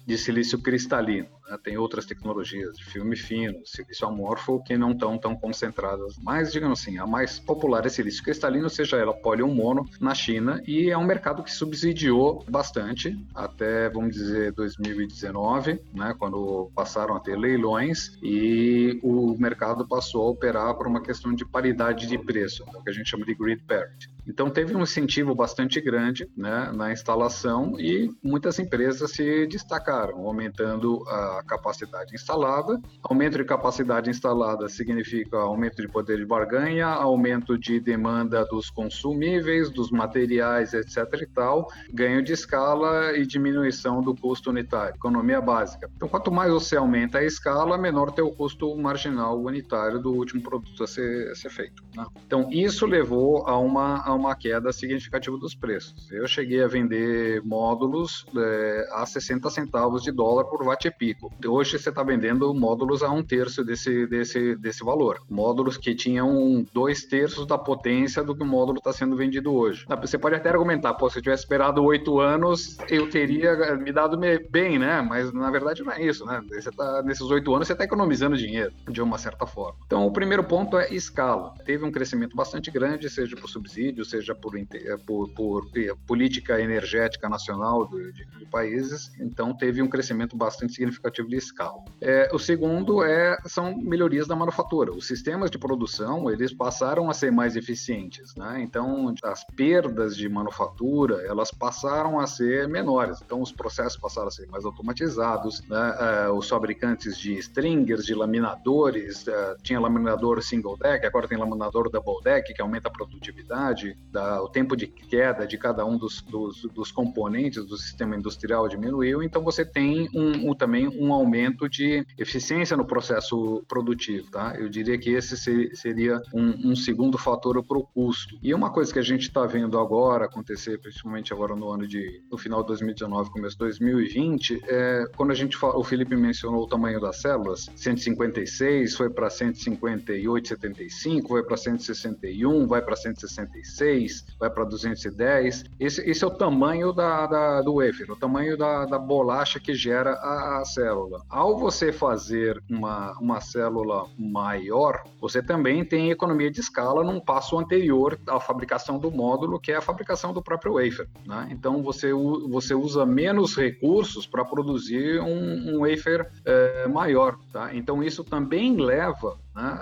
[0.06, 1.28] de silício cristalino.
[1.50, 1.58] Né?
[1.64, 6.18] Tem outras tecnologias de filme fino, silício amorfo, que não estão tão concentradas.
[6.22, 10.14] Mas, digamos assim, a mais popular é silício cristalino, seja ela poli ou mono, na
[10.14, 16.16] China, e é um mercado que subsidiou bastante até, vamos dizer, 2019, né?
[16.18, 21.46] quando passaram a ter leilões e o mercado passou a operar por uma questão de
[21.46, 24.10] paridade de preço, o que a gente chama de grid parity.
[24.28, 31.04] Então teve um incentivo bastante grande né, na instalação e muitas empresas se destacaram, aumentando
[31.08, 32.82] a capacidade instalada.
[33.04, 39.70] Aumento de capacidade instalada significa aumento de poder de barganha, aumento de demanda dos consumíveis,
[39.70, 41.22] dos materiais, etc.
[41.22, 45.90] e tal, ganho de escala e diminuição do custo unitário, economia básica.
[45.96, 50.42] Então, quanto mais você aumenta a escala, menor tem o custo marginal unitário do último
[50.42, 51.84] produto a ser, a ser feito.
[51.96, 52.06] Né?
[52.26, 56.12] Então, isso levou a uma, a uma queda significativa dos preços.
[56.12, 61.25] Eu cheguei a vender módulos é, a 60 centavos de dólar por watt-pico.
[61.46, 65.22] Hoje você está vendendo módulos a um terço desse, desse, desse valor.
[65.30, 69.86] Módulos que tinham dois terços da potência do que o módulo está sendo vendido hoje.
[70.02, 74.18] Você pode até argumentar, pô, se eu tivesse esperado oito anos, eu teria me dado
[74.50, 75.02] bem, né?
[75.02, 76.42] Mas na verdade não é isso, né?
[76.50, 79.78] Você tá, nesses oito anos você está economizando dinheiro, de uma certa forma.
[79.86, 81.54] Então, o primeiro ponto é escala.
[81.66, 86.60] Teve um crescimento bastante grande, seja por subsídio, seja por, eh, por, por eh, política
[86.60, 91.84] energética nacional de, de, países, então teve um crescimento bastante significativo de escala.
[92.02, 94.92] É, o segundo é, são melhorias da manufatura.
[94.92, 98.62] Os sistemas de produção, eles passaram a ser mais eficientes, né?
[98.62, 103.22] Então, as perdas de manufatura, elas passaram a ser menores.
[103.24, 105.96] Então, os processos passaram a ser mais automatizados, né?
[106.00, 111.90] É, os fabricantes de stringers, de laminadores, é, tinha laminador single deck, agora tem laminador
[111.90, 116.22] double deck, que aumenta a produtividade, da, o tempo de queda de cada um dos,
[116.22, 121.70] dos, dos, componentes do sistema industrial diminuiu, então você tem um, um, também um aumento
[121.70, 124.30] de eficiência no processo produtivo.
[124.32, 124.56] Tá?
[124.58, 125.36] Eu diria que esse
[125.76, 128.38] seria um, um segundo fator para o custo.
[128.42, 132.22] E uma coisa que a gente está vendo agora acontecer, principalmente agora no ano de
[132.32, 136.64] no final de 2019, começo de 2020, é quando a gente fala, o Felipe mencionou
[136.64, 144.26] o tamanho das células, 156 foi para 158, 75, foi para 161, vai para 166,
[144.40, 145.64] vai para 210.
[145.80, 149.74] Esse, esse é o tamanho da, da, do wafer, o tamanho da, da bolacha que
[149.74, 150.95] gera a, a, célula.
[151.30, 157.58] Ao você fazer uma, uma célula maior, você também tem economia de escala num passo
[157.58, 161.08] anterior à fabricação do módulo, que é a fabricação do próprio wafer.
[161.26, 161.50] Né?
[161.52, 167.38] Então você, você usa menos recursos para produzir um, um wafer é, maior.
[167.52, 167.74] Tá?
[167.76, 169.80] Então isso também leva né?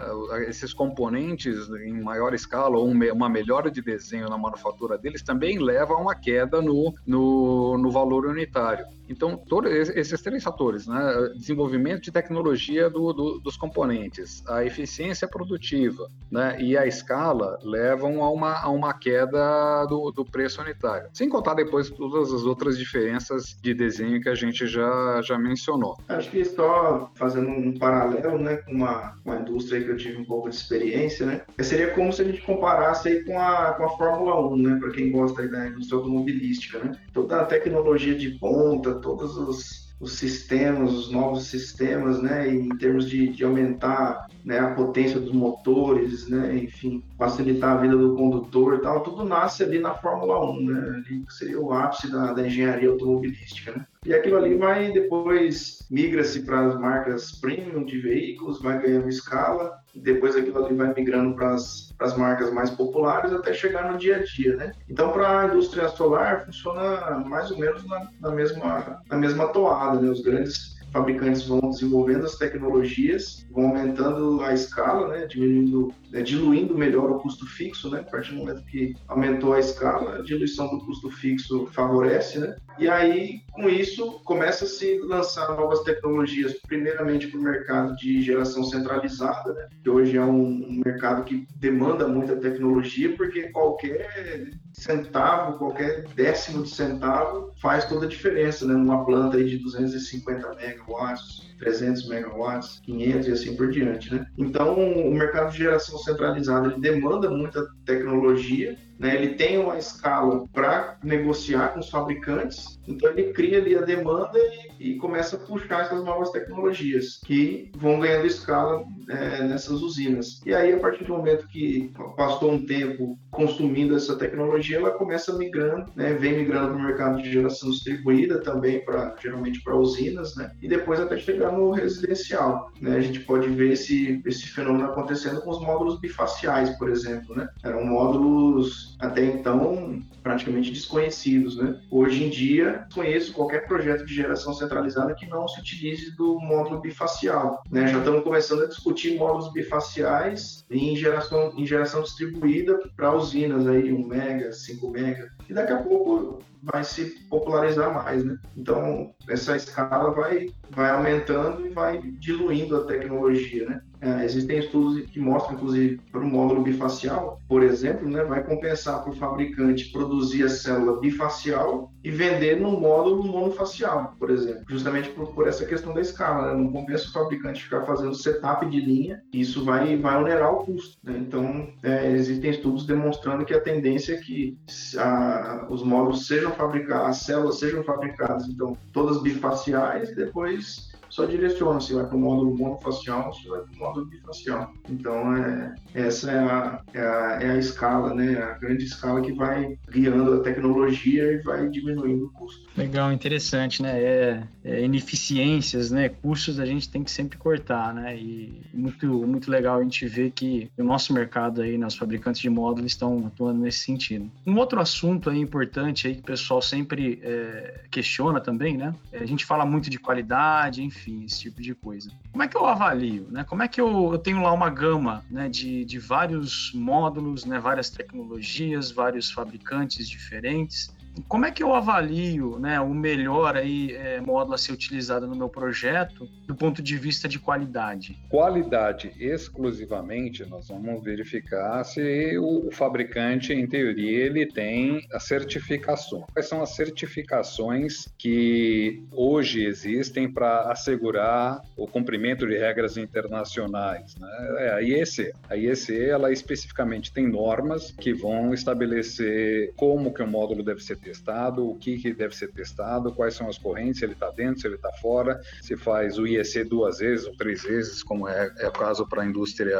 [0.47, 5.93] Esses componentes em maior escala ou uma melhora de desenho na manufatura deles também leva
[5.93, 8.85] a uma queda no, no, no valor unitário.
[9.09, 11.29] Então, todos esses três fatores, né?
[11.35, 16.57] desenvolvimento de tecnologia do, do, dos componentes, a eficiência produtiva né?
[16.59, 21.09] e a escala levam a uma, a uma queda do, do preço unitário.
[21.13, 25.97] Sem contar depois todas as outras diferenças de desenho que a gente já, já mencionou.
[26.07, 30.25] Acho que só fazendo um paralelo né, com uma, uma indústria que eu tive um
[30.25, 31.41] pouco de experiência, né?
[31.61, 34.77] seria como se a gente comparasse aí com a, com a Fórmula 1, né?
[34.79, 36.79] para quem gosta da indústria automobilística.
[36.79, 36.91] Né?
[37.13, 43.09] Toda a tecnologia de ponta, todos os, os sistemas, os novos sistemas, né, em termos
[43.09, 48.75] de, de aumentar né, a potência dos motores, né, enfim, facilitar a vida do condutor
[48.75, 52.45] e tal, tudo nasce ali na Fórmula 1, né, ali seria o ápice da, da
[52.45, 53.85] engenharia automobilística, né.
[54.05, 59.77] E aquilo ali vai depois migra-se para as marcas premium de veículos, vai ganhando escala,
[59.95, 64.23] depois aquilo ali vai migrando para as marcas mais populares até chegar no dia a
[64.23, 64.71] dia, né?
[64.89, 70.01] Então, para a indústria solar, funciona mais ou menos na, na, mesma, na mesma toada,
[70.01, 70.09] né?
[70.09, 76.77] Os grandes fabricantes vão desenvolvendo as tecnologias, vão aumentando a escala, né, diminuindo, né, diluindo
[76.77, 80.69] melhor o custo fixo, né, a partir do momento que aumentou a escala, a diluição
[80.69, 86.53] do custo fixo favorece, né, e aí com isso começa a se lançar novas tecnologias,
[86.67, 92.07] primeiramente para o mercado de geração centralizada, né, que hoje é um mercado que demanda
[92.07, 99.05] muita tecnologia, porque qualquer centavo, qualquer décimo de centavo faz toda a diferença, né, numa
[99.05, 104.25] planta aí de 250 MW megawatts, 300 megawatts, 500 e assim por diante, né?
[104.37, 109.15] Então, o mercado de geração centralizada ele demanda muita tecnologia, né?
[109.15, 114.37] Ele tem uma escala para negociar com os fabricantes, então ele cria ali a demanda
[114.79, 120.41] e, e, começa a puxar essas novas tecnologias que vão ganhando escala é, nessas usinas.
[120.45, 125.37] E aí, a partir do momento que passou um tempo consumindo essa tecnologia, ela começa
[125.37, 126.13] migrando, né?
[126.13, 130.51] Vem migrando para o mercado de geração distribuída também para geralmente para usinas, né?
[130.61, 132.71] E depois até chegar no residencial.
[132.81, 132.97] Né?
[132.97, 137.35] A gente pode ver esse, esse fenômeno acontecendo com os módulos bifaciais, por exemplo.
[137.35, 137.47] Né?
[137.63, 141.57] Eram módulos até então praticamente desconhecidos.
[141.57, 141.79] Né?
[141.91, 146.79] Hoje em dia, conheço qualquer projeto de geração centralizada que não se utilize do módulo
[146.79, 147.61] bifacial.
[147.69, 147.87] Né?
[147.87, 153.91] Já estamos começando a discutir módulos bifaciais em geração, em geração distribuída para usinas aí,
[153.91, 158.37] 1 mega, 5 mega, e daqui a pouco vai se popularizar mais, né?
[158.55, 163.81] Então, essa escala vai, vai aumentando e vai diluindo a tecnologia, né?
[164.03, 169.01] É, existem estudos que mostram, inclusive, para o módulo bifacial, por exemplo, né, vai compensar
[169.01, 175.09] para o fabricante produzir a célula bifacial e vender no módulo monofacial, por exemplo, justamente
[175.11, 176.51] por, por essa questão da escala.
[176.51, 176.61] Né?
[176.61, 180.97] Não compensa o fabricante ficar fazendo setup de linha, isso vai, vai onerar o custo.
[181.01, 181.17] Né?
[181.17, 184.57] Então, é, existem estudos demonstrando que a tendência é que
[184.97, 191.25] a, os módulos sejam fabricados, as células sejam fabricadas, então, todas bifaciais e depois só
[191.25, 194.73] direciona se vai para o módulo monofacial ou se vai para o módulo bifacial.
[194.89, 198.35] Então, é, essa é a, é, a, é a escala, né?
[198.41, 202.67] a grande escala que vai guiando a tecnologia e vai diminuindo o custo.
[202.75, 204.01] Legal, interessante, né?
[204.01, 206.09] É, é, ineficiências, né?
[206.09, 208.17] Custos a gente tem que sempre cortar, né?
[208.17, 212.41] E muito, muito legal a gente ver que o nosso mercado aí, né, os fabricantes
[212.41, 214.31] de módulos estão atuando nesse sentido.
[214.47, 218.95] Um outro assunto aí importante aí que o pessoal sempre é, questiona também, né?
[219.11, 222.11] É, a gente fala muito de qualidade, enfim, esse tipo de coisa.
[222.31, 223.43] Como é que eu avalio, né?
[223.43, 225.49] Como é que eu, eu tenho lá uma gama, né?
[225.49, 227.59] De, de vários módulos, né?
[227.59, 230.93] Várias tecnologias, vários fabricantes diferentes
[231.27, 235.35] como é que eu avalio né, o melhor aí, é, módulo a ser utilizado no
[235.35, 238.17] meu projeto do ponto de vista de qualidade?
[238.29, 246.25] Qualidade exclusivamente, nós vamos verificar se o, fabricante, em teoria, ele tem a certificação.
[246.33, 254.15] Quais são as certificações que hoje existem para assegurar o cumprimento de regras internacionais?
[254.15, 254.55] Né?
[254.59, 255.31] É, a IEC.
[255.49, 260.97] A IEC, ela especificamente tem normas que vão estabelecer como que o módulo deve ser
[261.03, 264.61] testado, o que, que deve ser testado, quais são as correntes, se ele está dentro,
[264.61, 268.51] se ele está fora, se faz o IEC duas vezes ou três vezes, como é,
[268.59, 269.77] é o caso para a indústria,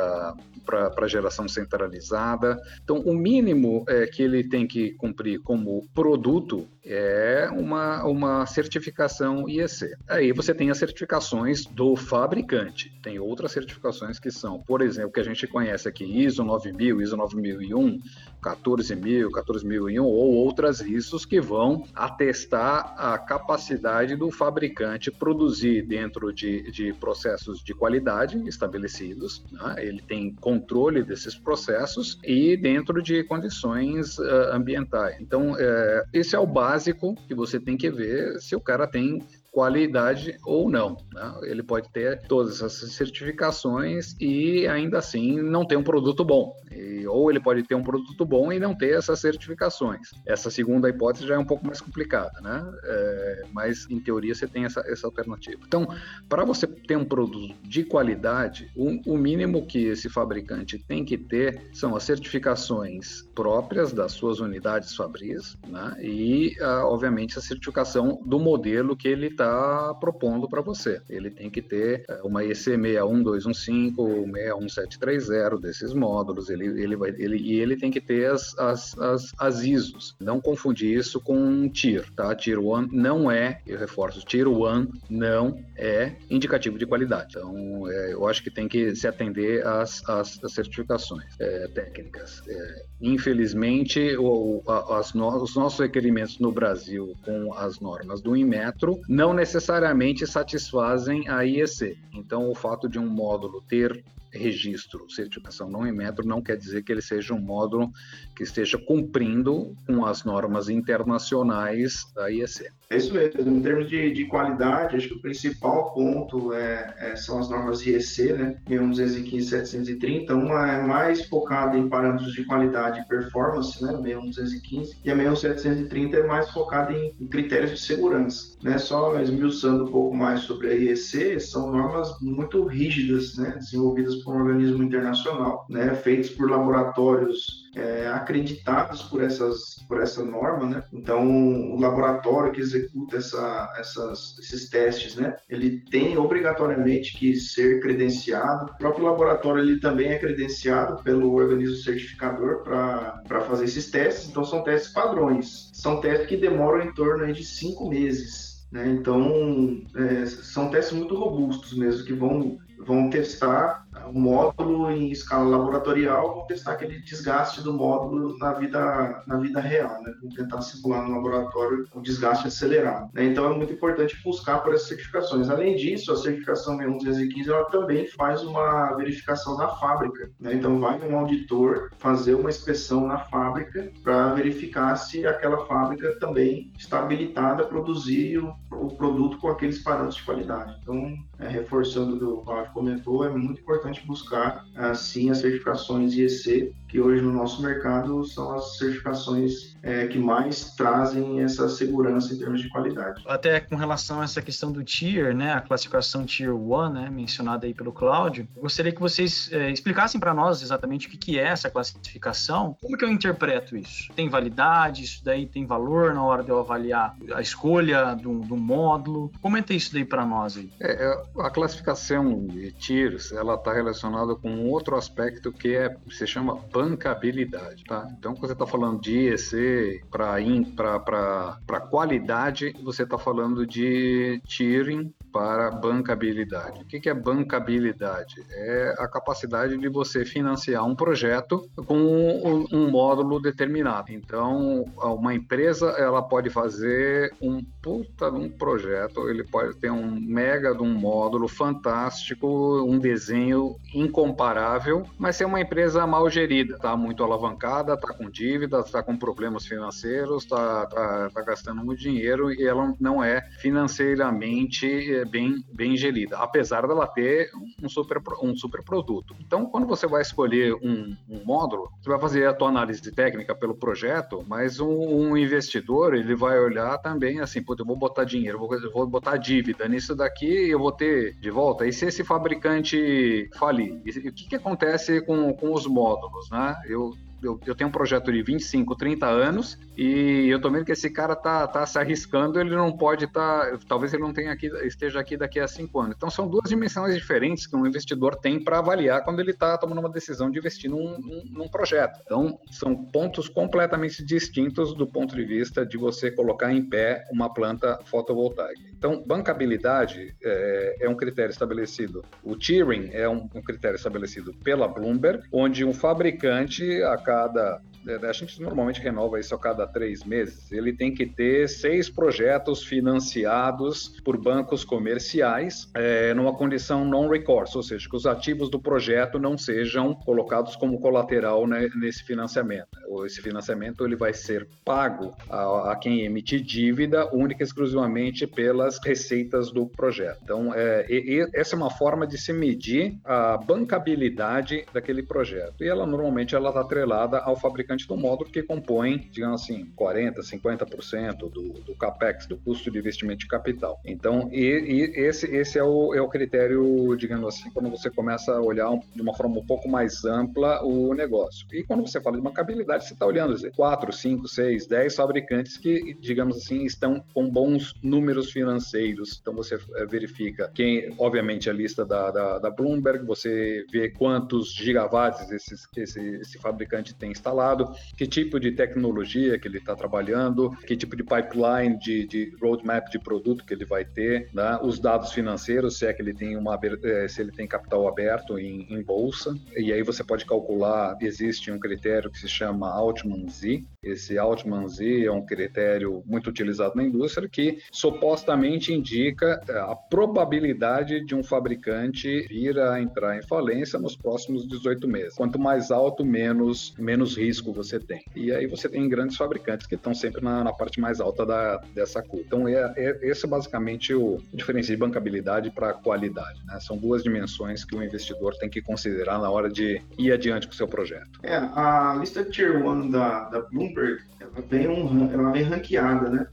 [0.65, 2.59] para geração centralizada.
[2.83, 9.47] Então, o mínimo é, que ele tem que cumprir como produto é uma, uma certificação
[9.47, 9.95] IEC.
[10.07, 12.91] Aí você tem as certificações do fabricante.
[13.01, 17.17] Tem outras certificações que são, por exemplo, que a gente conhece aqui, ISO 9000, ISO
[17.17, 17.99] 9001,
[18.41, 26.69] 14000, 14001 ou outras ISOs que vão atestar a capacidade do fabricante produzir dentro de,
[26.71, 29.43] de processos de qualidade estabelecidos.
[29.51, 29.75] Né?
[29.79, 35.15] Ele tem controle desses processos e dentro de condições uh, ambientais.
[35.19, 38.87] Então, uh, esse é o básico básico que você tem que ver se o cara
[38.87, 39.21] tem
[39.53, 40.97] qualidade ou não.
[41.13, 41.33] Né?
[41.43, 46.55] Ele pode ter todas essas certificações e ainda assim não ter um produto bom.
[46.71, 50.09] E, ou ele pode ter um produto bom e não ter essas certificações.
[50.25, 52.73] Essa segunda hipótese já é um pouco mais complicada, né?
[52.83, 55.61] É, mas em teoria você tem essa, essa alternativa.
[55.67, 55.87] Então,
[56.27, 61.17] para você ter um produto de qualidade, o, o mínimo que esse fabricante tem que
[61.17, 65.95] ter são as certificações próprias das suas unidades fabris, né?
[66.01, 71.01] E, ah, obviamente, a certificação do modelo que ele está está propondo para você.
[71.09, 77.09] Ele tem que ter é, uma EC 61215 ou 61730 desses módulos, ele, ele vai,
[77.09, 80.15] ele, e ele tem que ter as, as, as, as ISOs.
[80.19, 82.33] Não confundir isso com Tier, tá?
[82.35, 87.35] Tier 1 não é, eu reforço, Tier 1 não é indicativo de qualidade.
[87.37, 92.41] Então, é, eu acho que tem que se atender às, às, às certificações é, técnicas.
[92.47, 98.99] É, infelizmente, o, as no, os nossos requerimentos no Brasil com as normas do Inmetro
[99.07, 101.97] não necessariamente satisfazem a IEC.
[102.13, 106.83] Então, o fato de um módulo ter registro, certificação não em metro, não quer dizer
[106.83, 107.91] que ele seja um módulo
[108.35, 112.67] que esteja cumprindo com as normas internacionais da IEC.
[112.93, 113.41] É isso mesmo.
[113.41, 117.83] Em termos de, de qualidade, acho que o principal ponto é, é são as normas
[117.83, 118.55] IEC, né?
[118.67, 120.35] 61215 730.
[120.35, 123.93] Uma é mais focada em parâmetros de qualidade e performance, né?
[123.93, 124.97] 61215.
[125.03, 128.55] E a 61730 é mais focada em, em critérios de segurança.
[128.61, 128.77] Né?
[128.77, 133.55] Só esmiuçando um pouco mais sobre a IEC, são normas muito rígidas, né?
[133.57, 135.95] Desenvolvidas por um organismo internacional, né?
[135.95, 140.83] Feitos por laboratórios é, acreditados por, essas, por essa norma, né?
[140.93, 141.25] Então,
[141.71, 145.35] o laboratório que executa essa, essas, esses testes, né?
[145.49, 148.71] Ele tem obrigatoriamente que ser credenciado.
[148.71, 154.29] O próprio laboratório ele também é credenciado pelo organismo certificador para fazer esses testes.
[154.29, 155.71] Então, são testes padrões.
[155.73, 158.87] São testes que demoram em torno de cinco meses Né?
[158.87, 165.57] Então, é, são testes muito robustos mesmo, que vão vão testar o módulo em escala
[165.57, 170.13] laboratorial, vão testar aquele desgaste do módulo na vida, na vida real, né?
[170.35, 173.09] Tentar simular no laboratório um desgaste acelerado.
[173.13, 173.25] Né?
[173.25, 175.49] Então é muito importante buscar por essas certificações.
[175.49, 180.29] Além disso, a certificação 1215 ela também faz uma verificação na fábrica.
[180.39, 180.55] Né?
[180.55, 186.71] Então vai um auditor fazer uma inspeção na fábrica para verificar se aquela fábrica também
[186.77, 190.77] está habilitada a produzir o, o produto com aqueles parâmetros de qualidade.
[190.81, 196.13] Então, é, reforçando o que o Cláudio comentou, é muito importante buscar, assim, as certificações
[196.13, 202.31] IEC que hoje no nosso mercado são as certificações é, que mais trazem essa segurança
[202.31, 203.23] em termos de qualidade.
[203.25, 207.65] Até com relação a essa questão do Tier, né, a classificação Tier 1, né, mencionada
[207.65, 211.47] aí pelo Cláudio, gostaria que vocês é, explicassem para nós exatamente o que, que é
[211.47, 214.13] essa classificação, como que eu interpreto isso?
[214.15, 218.55] Tem validade, isso daí tem valor na hora de eu avaliar a escolha do, do
[218.55, 219.31] módulo?
[219.41, 220.69] Comenta isso daí para nós aí.
[220.79, 226.25] É, é, a classificação de Tiers, ela está relacionada com outro aspecto que é, se
[226.27, 228.07] chama bancabilidade, tá?
[228.17, 235.71] Então, quando você está falando de IEC para qualidade, você está falando de tiering para
[235.71, 236.81] bancabilidade.
[236.81, 238.45] O que é bancabilidade?
[238.51, 244.11] É a capacidade de você financiar um projeto com um módulo determinado.
[244.11, 250.19] Então, uma empresa ela pode fazer um puta de um projeto, ele pode ter um
[250.19, 252.47] mega de um módulo fantástico,
[252.87, 258.91] um desenho incomparável, mas ser uma empresa mal gerida, tá muito alavancada, tá com dívidas,
[258.91, 265.22] tá com problemas financeiros, tá, tá, tá gastando muito dinheiro e ela não é financeiramente
[265.25, 267.49] bem, bem gerida, apesar dela ter
[267.81, 269.35] um super, um super produto.
[269.39, 273.55] Então, quando você vai escolher um, um módulo, você vai fazer a tua análise técnica
[273.55, 278.23] pelo projeto, mas um, um investidor, ele vai olhar também assim, pô, eu vou botar
[278.23, 281.85] dinheiro, vou, vou botar dívida nisso daqui eu vou ter de volta.
[281.85, 283.93] E se esse fabricante falir?
[283.93, 286.75] o que, que acontece com, com os módulos, né?
[286.85, 287.13] Eu
[287.43, 291.09] eu, eu, tenho um projeto de 25, 30 anos e eu tô vendo que esse
[291.09, 294.67] cara tá, tá se arriscando, ele não pode estar, tá, talvez ele não tenha aqui,
[294.85, 296.15] esteja aqui daqui a cinco anos.
[296.15, 299.99] Então são duas dimensões diferentes que um investidor tem para avaliar quando ele está tomando
[299.99, 302.19] uma decisão de investir num, num, num, projeto.
[302.25, 307.53] Então são pontos completamente distintos do ponto de vista de você colocar em pé uma
[307.53, 308.81] planta fotovoltaica.
[308.97, 312.23] Então bancabilidade é, é um critério estabelecido.
[312.43, 318.31] O tiering é um, um critério estabelecido pela Bloomberg, onde um fabricante acaba cada a
[318.33, 320.71] gente normalmente renova isso a cada três meses.
[320.71, 327.83] Ele tem que ter seis projetos financiados por bancos comerciais é, numa condição non-recourse, ou
[327.83, 332.87] seja, que os ativos do projeto não sejam colocados como colateral né, nesse financiamento.
[333.25, 338.99] Esse financiamento ele vai ser pago a, a, quem emitir dívida única e exclusivamente pelas
[339.03, 340.39] receitas do projeto.
[340.43, 345.83] Então, é, e essa é uma forma de se medir a bancabilidade daquele projeto.
[345.83, 349.91] E ela normalmente ela está atrelada ao fabricante fabricante do módulo que compõe, digamos assim,
[349.97, 353.99] 40%, 50% do, do CAPEX, do custo de investimento de capital.
[354.05, 358.53] Então, e, e esse, esse é, o, é o critério, digamos assim, quando você começa
[358.53, 361.65] a olhar de uma forma um pouco mais ampla o negócio.
[361.71, 365.77] E quando você fala de bancabilidade, você está olhando dizer, 4, 5, 6, 10 fabricantes
[365.77, 369.39] que, digamos assim, estão com bons números financeiros.
[369.41, 374.73] Então, você eh, verifica quem, obviamente, a lista da, da, da Bloomberg, você vê quantos
[374.73, 380.71] gigawatts esse, esse fabricante tem instalado, mercado, que tipo de tecnologia que ele está trabalhando,
[380.85, 384.79] que tipo de pipeline de, de, roadmap de produto que ele vai ter, né?
[384.81, 388.57] os dados financeiros, se é que ele tem uma eh, se ele tem capital aberto
[388.57, 393.47] em, em bolsa, e aí você pode calcular, existe um critério que se chama Altman
[393.49, 393.83] Z.
[394.01, 399.95] Esse Altman Z é um critério muito utilizado na indústria que supostamente indica eh, a
[399.95, 405.35] probabilidade de um fabricante vir a entrar em falência nos próximos 18 meses.
[405.35, 408.23] Quanto mais alto, menos menos risco você tem.
[408.35, 411.77] E aí você tem grandes fabricantes que estão sempre na, na parte mais alta da,
[411.93, 412.45] dessa curva.
[412.45, 416.61] Então, é, é, esse é basicamente o diferença de bancabilidade para qualidade.
[416.65, 416.79] Né?
[416.79, 420.73] São duas dimensões que o investidor tem que considerar na hora de ir adiante com
[420.73, 421.39] o seu projeto.
[421.43, 426.47] É, a lista Tier 1 da, da Bloomberg ela vem, um, ela vem ranqueada, né?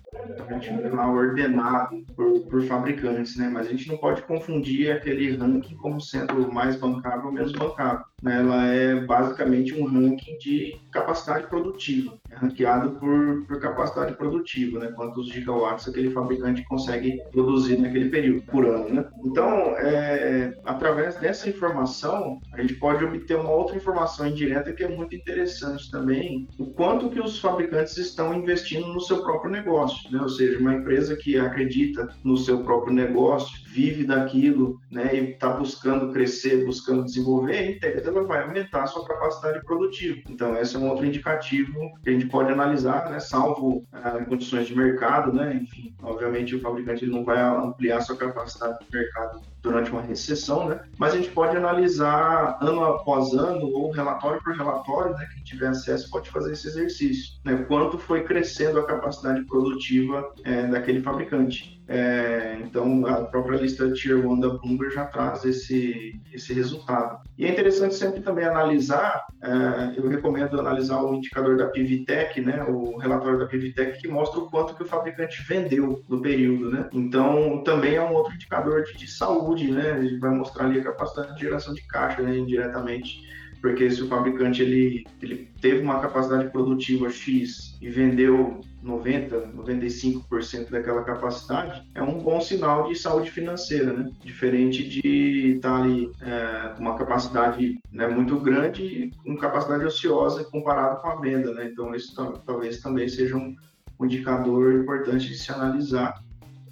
[0.48, 3.48] A gente lá ordenado por, por fabricantes, né?
[3.48, 8.04] Mas a gente não pode confundir aquele ranking como sendo mais bancável ou menos bancável.
[8.22, 8.38] Né?
[8.38, 14.92] Ela é basicamente um ranking de capacidade produtiva, é ranqueado por, por capacidade produtiva, né?
[14.94, 19.04] Quantos gigawatts aquele fabricante consegue produzir naquele período, por ano, né?
[19.24, 24.88] Então, é, através dessa informação, a gente pode obter uma outra informação indireta que é
[24.88, 30.10] muito interessante também, o quanto que os fabricantes estão investindo no seu próprio negócio.
[30.10, 30.20] né?
[30.20, 35.50] ou seja, uma empresa que acredita no seu próprio negócio, vive daquilo, né, e está
[35.50, 40.20] buscando crescer, buscando desenvolver, tese ela vai aumentar a sua capacidade produtiva.
[40.28, 44.66] Então, esse é um outro indicativo que a gente pode analisar, né, salvo ah, condições
[44.66, 49.90] de mercado, né, enfim, obviamente o fabricante não vai ampliar sua capacidade de mercado durante
[49.90, 50.80] uma recessão, né?
[50.98, 55.26] Mas a gente pode analisar ano após ano ou relatório por relatório, né?
[55.34, 57.64] Quem tiver acesso pode fazer esse exercício, né?
[57.68, 61.79] Quanto foi crescendo a capacidade produtiva é, daquele fabricante.
[61.92, 67.18] É, então, a própria lista Tier 1 da Bloomberg já traz esse, esse resultado.
[67.36, 72.62] E é interessante sempre também analisar, é, eu recomendo analisar o indicador da Pivitec, né,
[72.62, 76.70] o relatório da Pivitec, que mostra o quanto que o fabricante vendeu no período.
[76.70, 76.88] Né?
[76.92, 79.98] Então, também é um outro indicador de, de saúde, né?
[79.98, 83.28] ele vai mostrar ali a capacidade de geração de caixa né, indiretamente
[83.60, 90.70] porque se o fabricante ele, ele teve uma capacidade produtiva X e vendeu 90, 95%
[90.70, 94.10] daquela capacidade, é um bom sinal de saúde financeira, né?
[94.24, 99.84] Diferente de estar tá ali é, com uma capacidade né, muito grande e com capacidade
[99.84, 101.66] ociosa comparado com a venda, né?
[101.70, 102.14] Então isso
[102.46, 103.54] talvez também seja um,
[103.98, 106.22] um indicador importante de se analisar,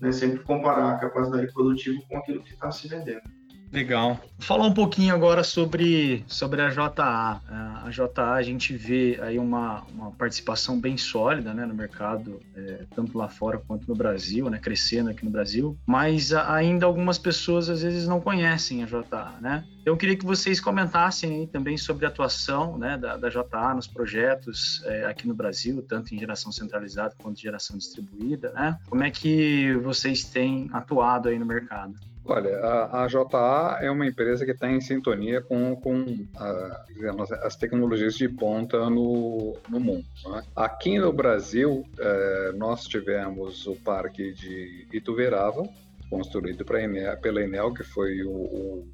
[0.00, 0.10] né?
[0.10, 3.37] Sempre comparar a capacidade produtiva com aquilo que está se vendendo.
[3.70, 4.20] Legal.
[4.38, 7.40] Vou falar um pouquinho agora sobre, sobre a JA.
[7.84, 12.84] A JA, a gente vê aí uma, uma participação bem sólida né, no mercado, é,
[12.94, 17.68] tanto lá fora quanto no Brasil, né, crescendo aqui no Brasil, mas ainda algumas pessoas
[17.68, 19.34] às vezes não conhecem a JA.
[19.40, 19.64] Né?
[19.80, 23.86] Então, eu queria que vocês comentassem também sobre a atuação né, da, da JA nos
[23.86, 28.50] projetos é, aqui no Brasil, tanto em geração centralizada quanto em geração distribuída.
[28.52, 28.78] Né?
[28.88, 31.94] Como é que vocês têm atuado aí no mercado?
[32.30, 36.04] Olha, a, a JA é uma empresa que está em sintonia com, com
[36.36, 40.04] a, digamos, as tecnologias de ponta no, no mundo.
[40.26, 40.42] Né?
[40.54, 45.66] Aqui no Brasil, é, nós tivemos o parque de Ituverava,
[46.10, 48.88] construído Enel, pela Enel, que foi o, o,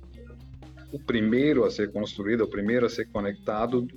[0.92, 3.88] o, primeiro a ser construído, o primeiro a ser conectado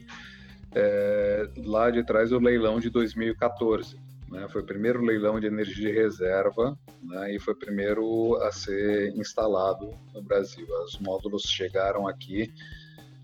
[0.74, 4.07] é, lá de trás do leilão de 2014.
[4.30, 4.48] Né?
[4.50, 7.36] Foi o primeiro leilão de energia de reserva né?
[7.36, 10.68] e foi o primeiro a ser instalado no Brasil.
[10.86, 12.52] Os módulos chegaram aqui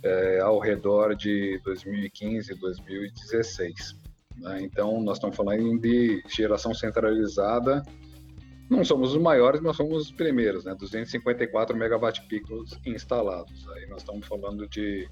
[0.04, 3.96] é, ao redor de 2015, 2016.
[4.38, 4.62] Né?
[4.62, 7.84] Então, nós estamos falando de geração centralizada.
[8.70, 10.74] Não somos os maiores, mas somos os primeiros, né?
[10.74, 13.68] 254 megawatt-picos instalados.
[13.70, 15.08] Aí nós estamos falando de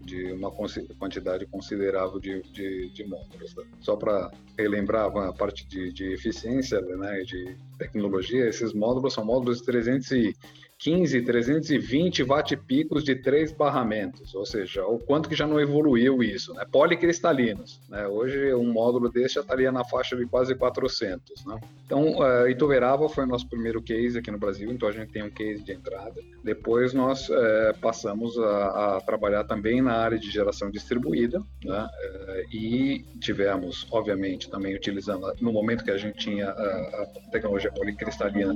[0.00, 3.54] de uma quantidade considerável de, de, de módulos.
[3.54, 3.64] Né?
[3.80, 9.58] Só para relembrar a parte de, de eficiência né, de tecnologia, esses módulos são módulos
[9.58, 10.36] de 300 e
[10.78, 16.54] 15, 320 watt-picos de três barramentos, ou seja, o quanto que já não evoluiu isso,
[16.54, 16.64] né?
[16.70, 18.06] Policristalinos, né?
[18.06, 21.60] Hoje um módulo desse já estaria na faixa de quase 400, né?
[21.84, 25.22] Então, uh, Ituverava foi o nosso primeiro case aqui no Brasil, então a gente tem
[25.22, 26.20] um case de entrada.
[26.44, 27.34] Depois nós uh,
[27.80, 31.88] passamos a, a, trabalhar também na área de geração distribuída, né?
[31.88, 37.72] Uh, e tivemos, obviamente, também utilizando, no momento que a gente tinha a, a tecnologia
[37.72, 38.54] policristalina,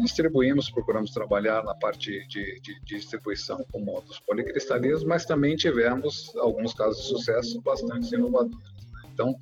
[0.00, 6.34] distribuímos, procuramos trabalhar na parte de, de, de distribuição com modos policristalinos, mas também tivemos
[6.36, 8.58] alguns casos de sucesso bastante inovadores.
[8.92, 9.02] Né?
[9.12, 9.38] Então,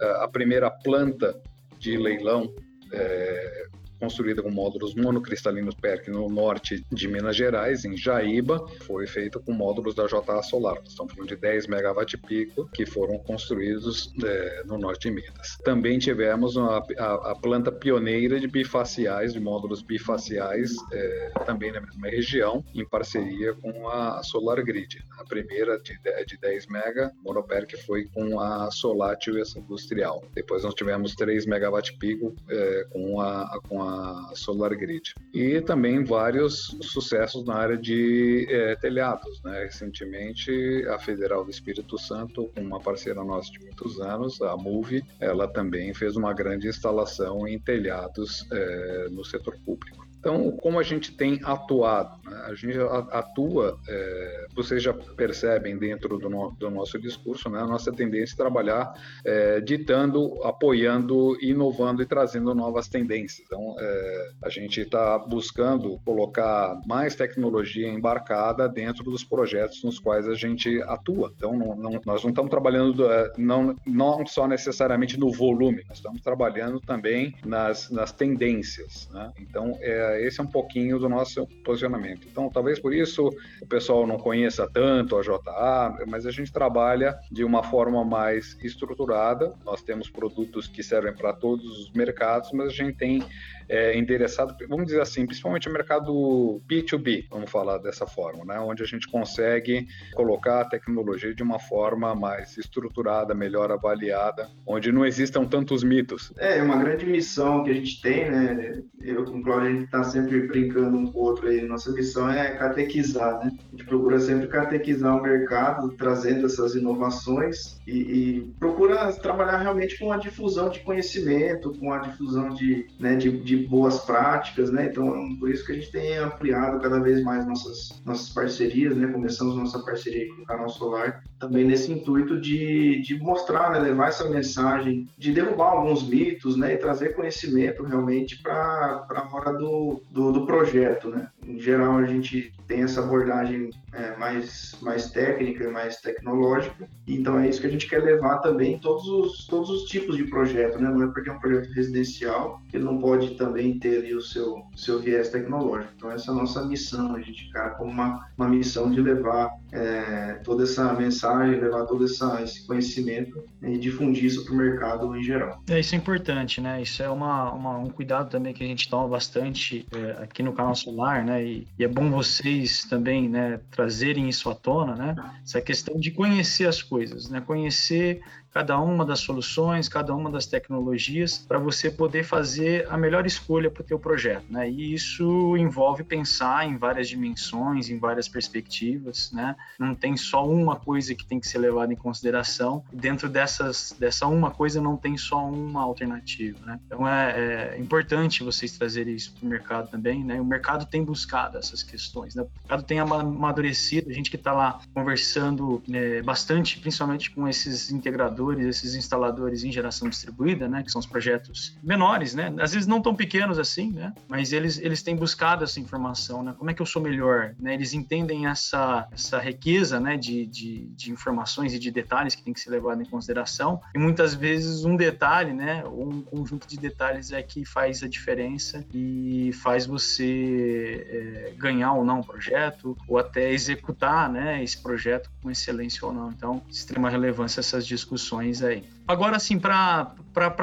[0.00, 1.40] a primeira planta
[1.78, 2.54] de leilão
[2.92, 3.66] é,
[4.00, 9.52] construída com módulos monocristalinos PERC no norte de Minas Gerais, em Jaíba, foi feita com
[9.52, 10.78] módulos da JA Solar.
[10.86, 15.58] Estamos falando de 10 megawatt-pico que foram construídos é, no norte de Minas.
[15.62, 21.80] Também tivemos a, a, a, planta pioneira de bifaciais, de módulos bifaciais, é, também na
[21.80, 25.04] mesma região, em parceria com a Solar Grid.
[25.18, 30.24] A primeira de, de 10 mega, monoperc, foi com a Solatio Industrial.
[30.34, 33.89] Depois nós tivemos 3 megawatt-pico é, com a, com a
[34.34, 35.14] Solar Grid.
[35.32, 39.42] E também vários sucessos na área de é, telhados.
[39.42, 39.64] Né?
[39.64, 40.50] Recentemente,
[40.88, 45.92] a Federal do Espírito Santo, uma parceira nossa de muitos anos, a Move, ela também
[45.94, 50.09] fez uma grande instalação em telhados é, no setor público.
[50.20, 52.20] Então, como a gente tem atuado?
[52.28, 52.36] Né?
[52.46, 52.78] A gente
[53.10, 57.58] atua, é, vocês já percebem dentro do, no, do, nosso discurso, né?
[57.58, 58.92] a nossa tendência é trabalhar
[59.24, 63.46] é, ditando, apoiando, inovando e trazendo novas tendências.
[63.46, 70.28] Então, é, a gente está buscando colocar mais tecnologia embarcada dentro dos projetos nos quais
[70.28, 71.32] a gente atua.
[71.34, 75.96] Então, não, não, nós não estamos trabalhando é, não, não só necessariamente no volume, nós
[75.96, 79.08] estamos trabalhando também nas, nas tendências.
[79.14, 79.32] Né?
[79.40, 82.26] Então, é, é, esse é um pouquinho do nosso posicionamento.
[82.30, 83.28] Então, talvez por isso
[83.60, 88.56] o pessoal não conheça tanto a JA, mas a gente trabalha de uma forma mais
[88.62, 89.52] estruturada.
[89.64, 93.22] Nós temos produtos que servem para todos os mercados, mas a gente tem
[93.70, 98.58] é, endereçado, vamos dizer assim, principalmente o mercado B2B, vamos falar dessa forma, né?
[98.58, 104.90] onde a gente consegue colocar a tecnologia de uma forma mais estruturada, melhor avaliada, onde
[104.90, 106.32] não existam tantos mitos.
[106.36, 108.82] É, é uma grande missão que a gente tem, né?
[109.00, 111.62] Eu com o Cláudio, a gente está sempre brincando um com o outro aí.
[111.62, 113.52] Nossa missão é catequizar, né?
[113.68, 119.98] A gente procura sempre catequizar o mercado, trazendo essas inovações e, e procura trabalhar realmente
[119.98, 124.86] com a difusão de conhecimento, com a difusão de, né, de, de boas práticas, né?
[124.90, 129.08] Então, por isso que a gente tem ampliado cada vez mais nossas, nossas parcerias, né?
[129.08, 133.78] Começamos nossa parceria com o Canal Solar, também nesse intuito de, de mostrar, né?
[133.78, 136.74] levar essa mensagem, de derrubar alguns mitos, né?
[136.74, 141.28] E trazer conhecimento realmente para a hora do, do, do, projeto, né?
[141.50, 147.48] Em geral, a gente tem essa abordagem é, mais, mais técnica mais tecnológica, então é
[147.48, 150.88] isso que a gente quer levar também todos os, todos os tipos de projeto, né?
[150.88, 154.62] Não é porque é um projeto residencial, ele não pode também ter ali o seu,
[154.76, 155.92] seu viés tecnológico.
[155.96, 159.50] Então, essa é a nossa missão, a gente cara como uma, uma missão de levar
[159.72, 165.16] é, toda essa mensagem, levar todo essa, esse conhecimento e difundir isso para o mercado
[165.16, 165.62] em geral.
[165.68, 166.80] É, isso é importante, né?
[166.82, 170.52] Isso é uma, uma um cuidado também que a gente toma bastante é, aqui no
[170.52, 171.39] canal Solar, né?
[171.42, 175.34] E, e, é bom vocês também, né, trazerem isso à tona, né?
[175.44, 177.40] Essa questão de conhecer as coisas, né?
[177.40, 178.22] Conhecer
[178.52, 183.70] cada uma das soluções, cada uma das tecnologias, para você poder fazer a melhor escolha
[183.70, 184.68] para o teu projeto, né?
[184.68, 189.54] E isso envolve pensar em várias dimensões, em várias perspectivas, né?
[189.78, 192.84] Não tem só uma coisa que tem que ser levada em consideração.
[192.92, 196.80] Dentro dessas, dessa uma coisa não tem só uma alternativa, né?
[196.86, 200.40] Então é, é importante vocês trazerem isso para o mercado também, né?
[200.40, 202.42] O mercado tem buscado essas questões, né?
[202.42, 207.90] O mercado tem amadurecido, a gente que está lá conversando é, bastante, principalmente com esses
[207.90, 212.86] integradores esses instaladores em geração distribuída, né, que são os projetos menores, né, às vezes
[212.86, 216.74] não tão pequenos assim, né, mas eles, eles têm buscado essa informação, né, como é
[216.74, 221.74] que eu sou melhor, né, eles entendem essa, essa riqueza, né, de, de, de informações
[221.74, 225.52] e de detalhes que tem que ser levado em consideração, e muitas vezes um detalhe,
[225.52, 231.92] né, um conjunto de detalhes é que faz a diferença e faz você é, ganhar
[231.92, 236.30] ou não o projeto, ou até executar, né, esse projeto com excelência ou não.
[236.30, 238.29] Então, extrema relevância essas discussões
[238.62, 238.84] aí.
[239.10, 240.14] Agora, assim, para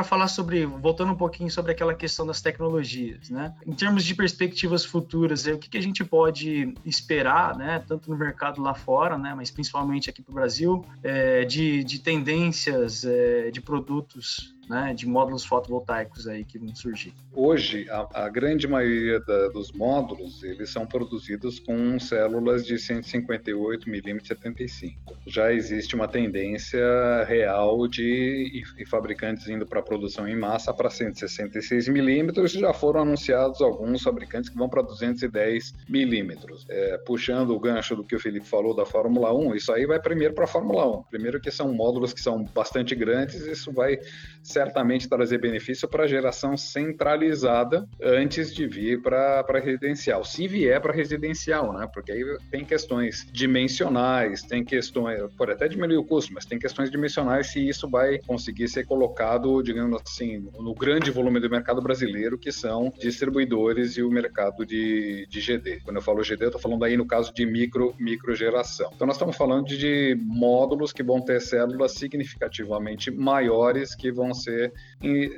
[0.06, 3.54] falar sobre, voltando um pouquinho sobre aquela questão das tecnologias, né?
[3.66, 7.84] Em termos de perspectivas futuras, o que, que a gente pode esperar, né?
[7.86, 9.34] Tanto no mercado lá fora, né?
[9.36, 15.08] Mas principalmente aqui para o Brasil, é, de, de tendências é, de produtos né, de
[15.08, 17.14] módulos fotovoltaicos aí que vão surgir?
[17.34, 23.90] Hoje, a, a grande maioria da, dos módulos, eles são produzidos com células de 158
[23.90, 25.18] milímetros 75.
[25.26, 30.90] Já existe uma tendência real de e, e fabricantes indo para produção em massa para
[30.90, 36.66] 166 milímetros, já foram anunciados alguns fabricantes que vão para 210 milímetros.
[36.70, 40.00] É, puxando o gancho do que o Felipe falou da Fórmula 1, isso aí vai
[40.00, 41.04] primeiro para a Fórmula 1.
[41.04, 44.00] Primeiro que são módulos que são bastante grandes, isso vai
[44.44, 50.24] certamente trazer benefício para a geração centralizada antes de vir para residencial.
[50.24, 51.88] Se vier para residencial, né?
[51.94, 56.90] Porque aí tem questões dimensionais, tem questões, pode até diminuir o custo, mas tem questões
[56.90, 62.38] dimensionais se isso vai conseguir ser colocado, digamos assim, no grande volume do mercado brasileiro,
[62.38, 65.82] que são distribuidores e o mercado de, de GD.
[65.84, 68.92] Quando eu falo GD, eu estou falando aí no caso de micro, micro geração.
[68.94, 74.74] Então nós estamos falando de, módulos que vão ter células significativamente maiores que vão ser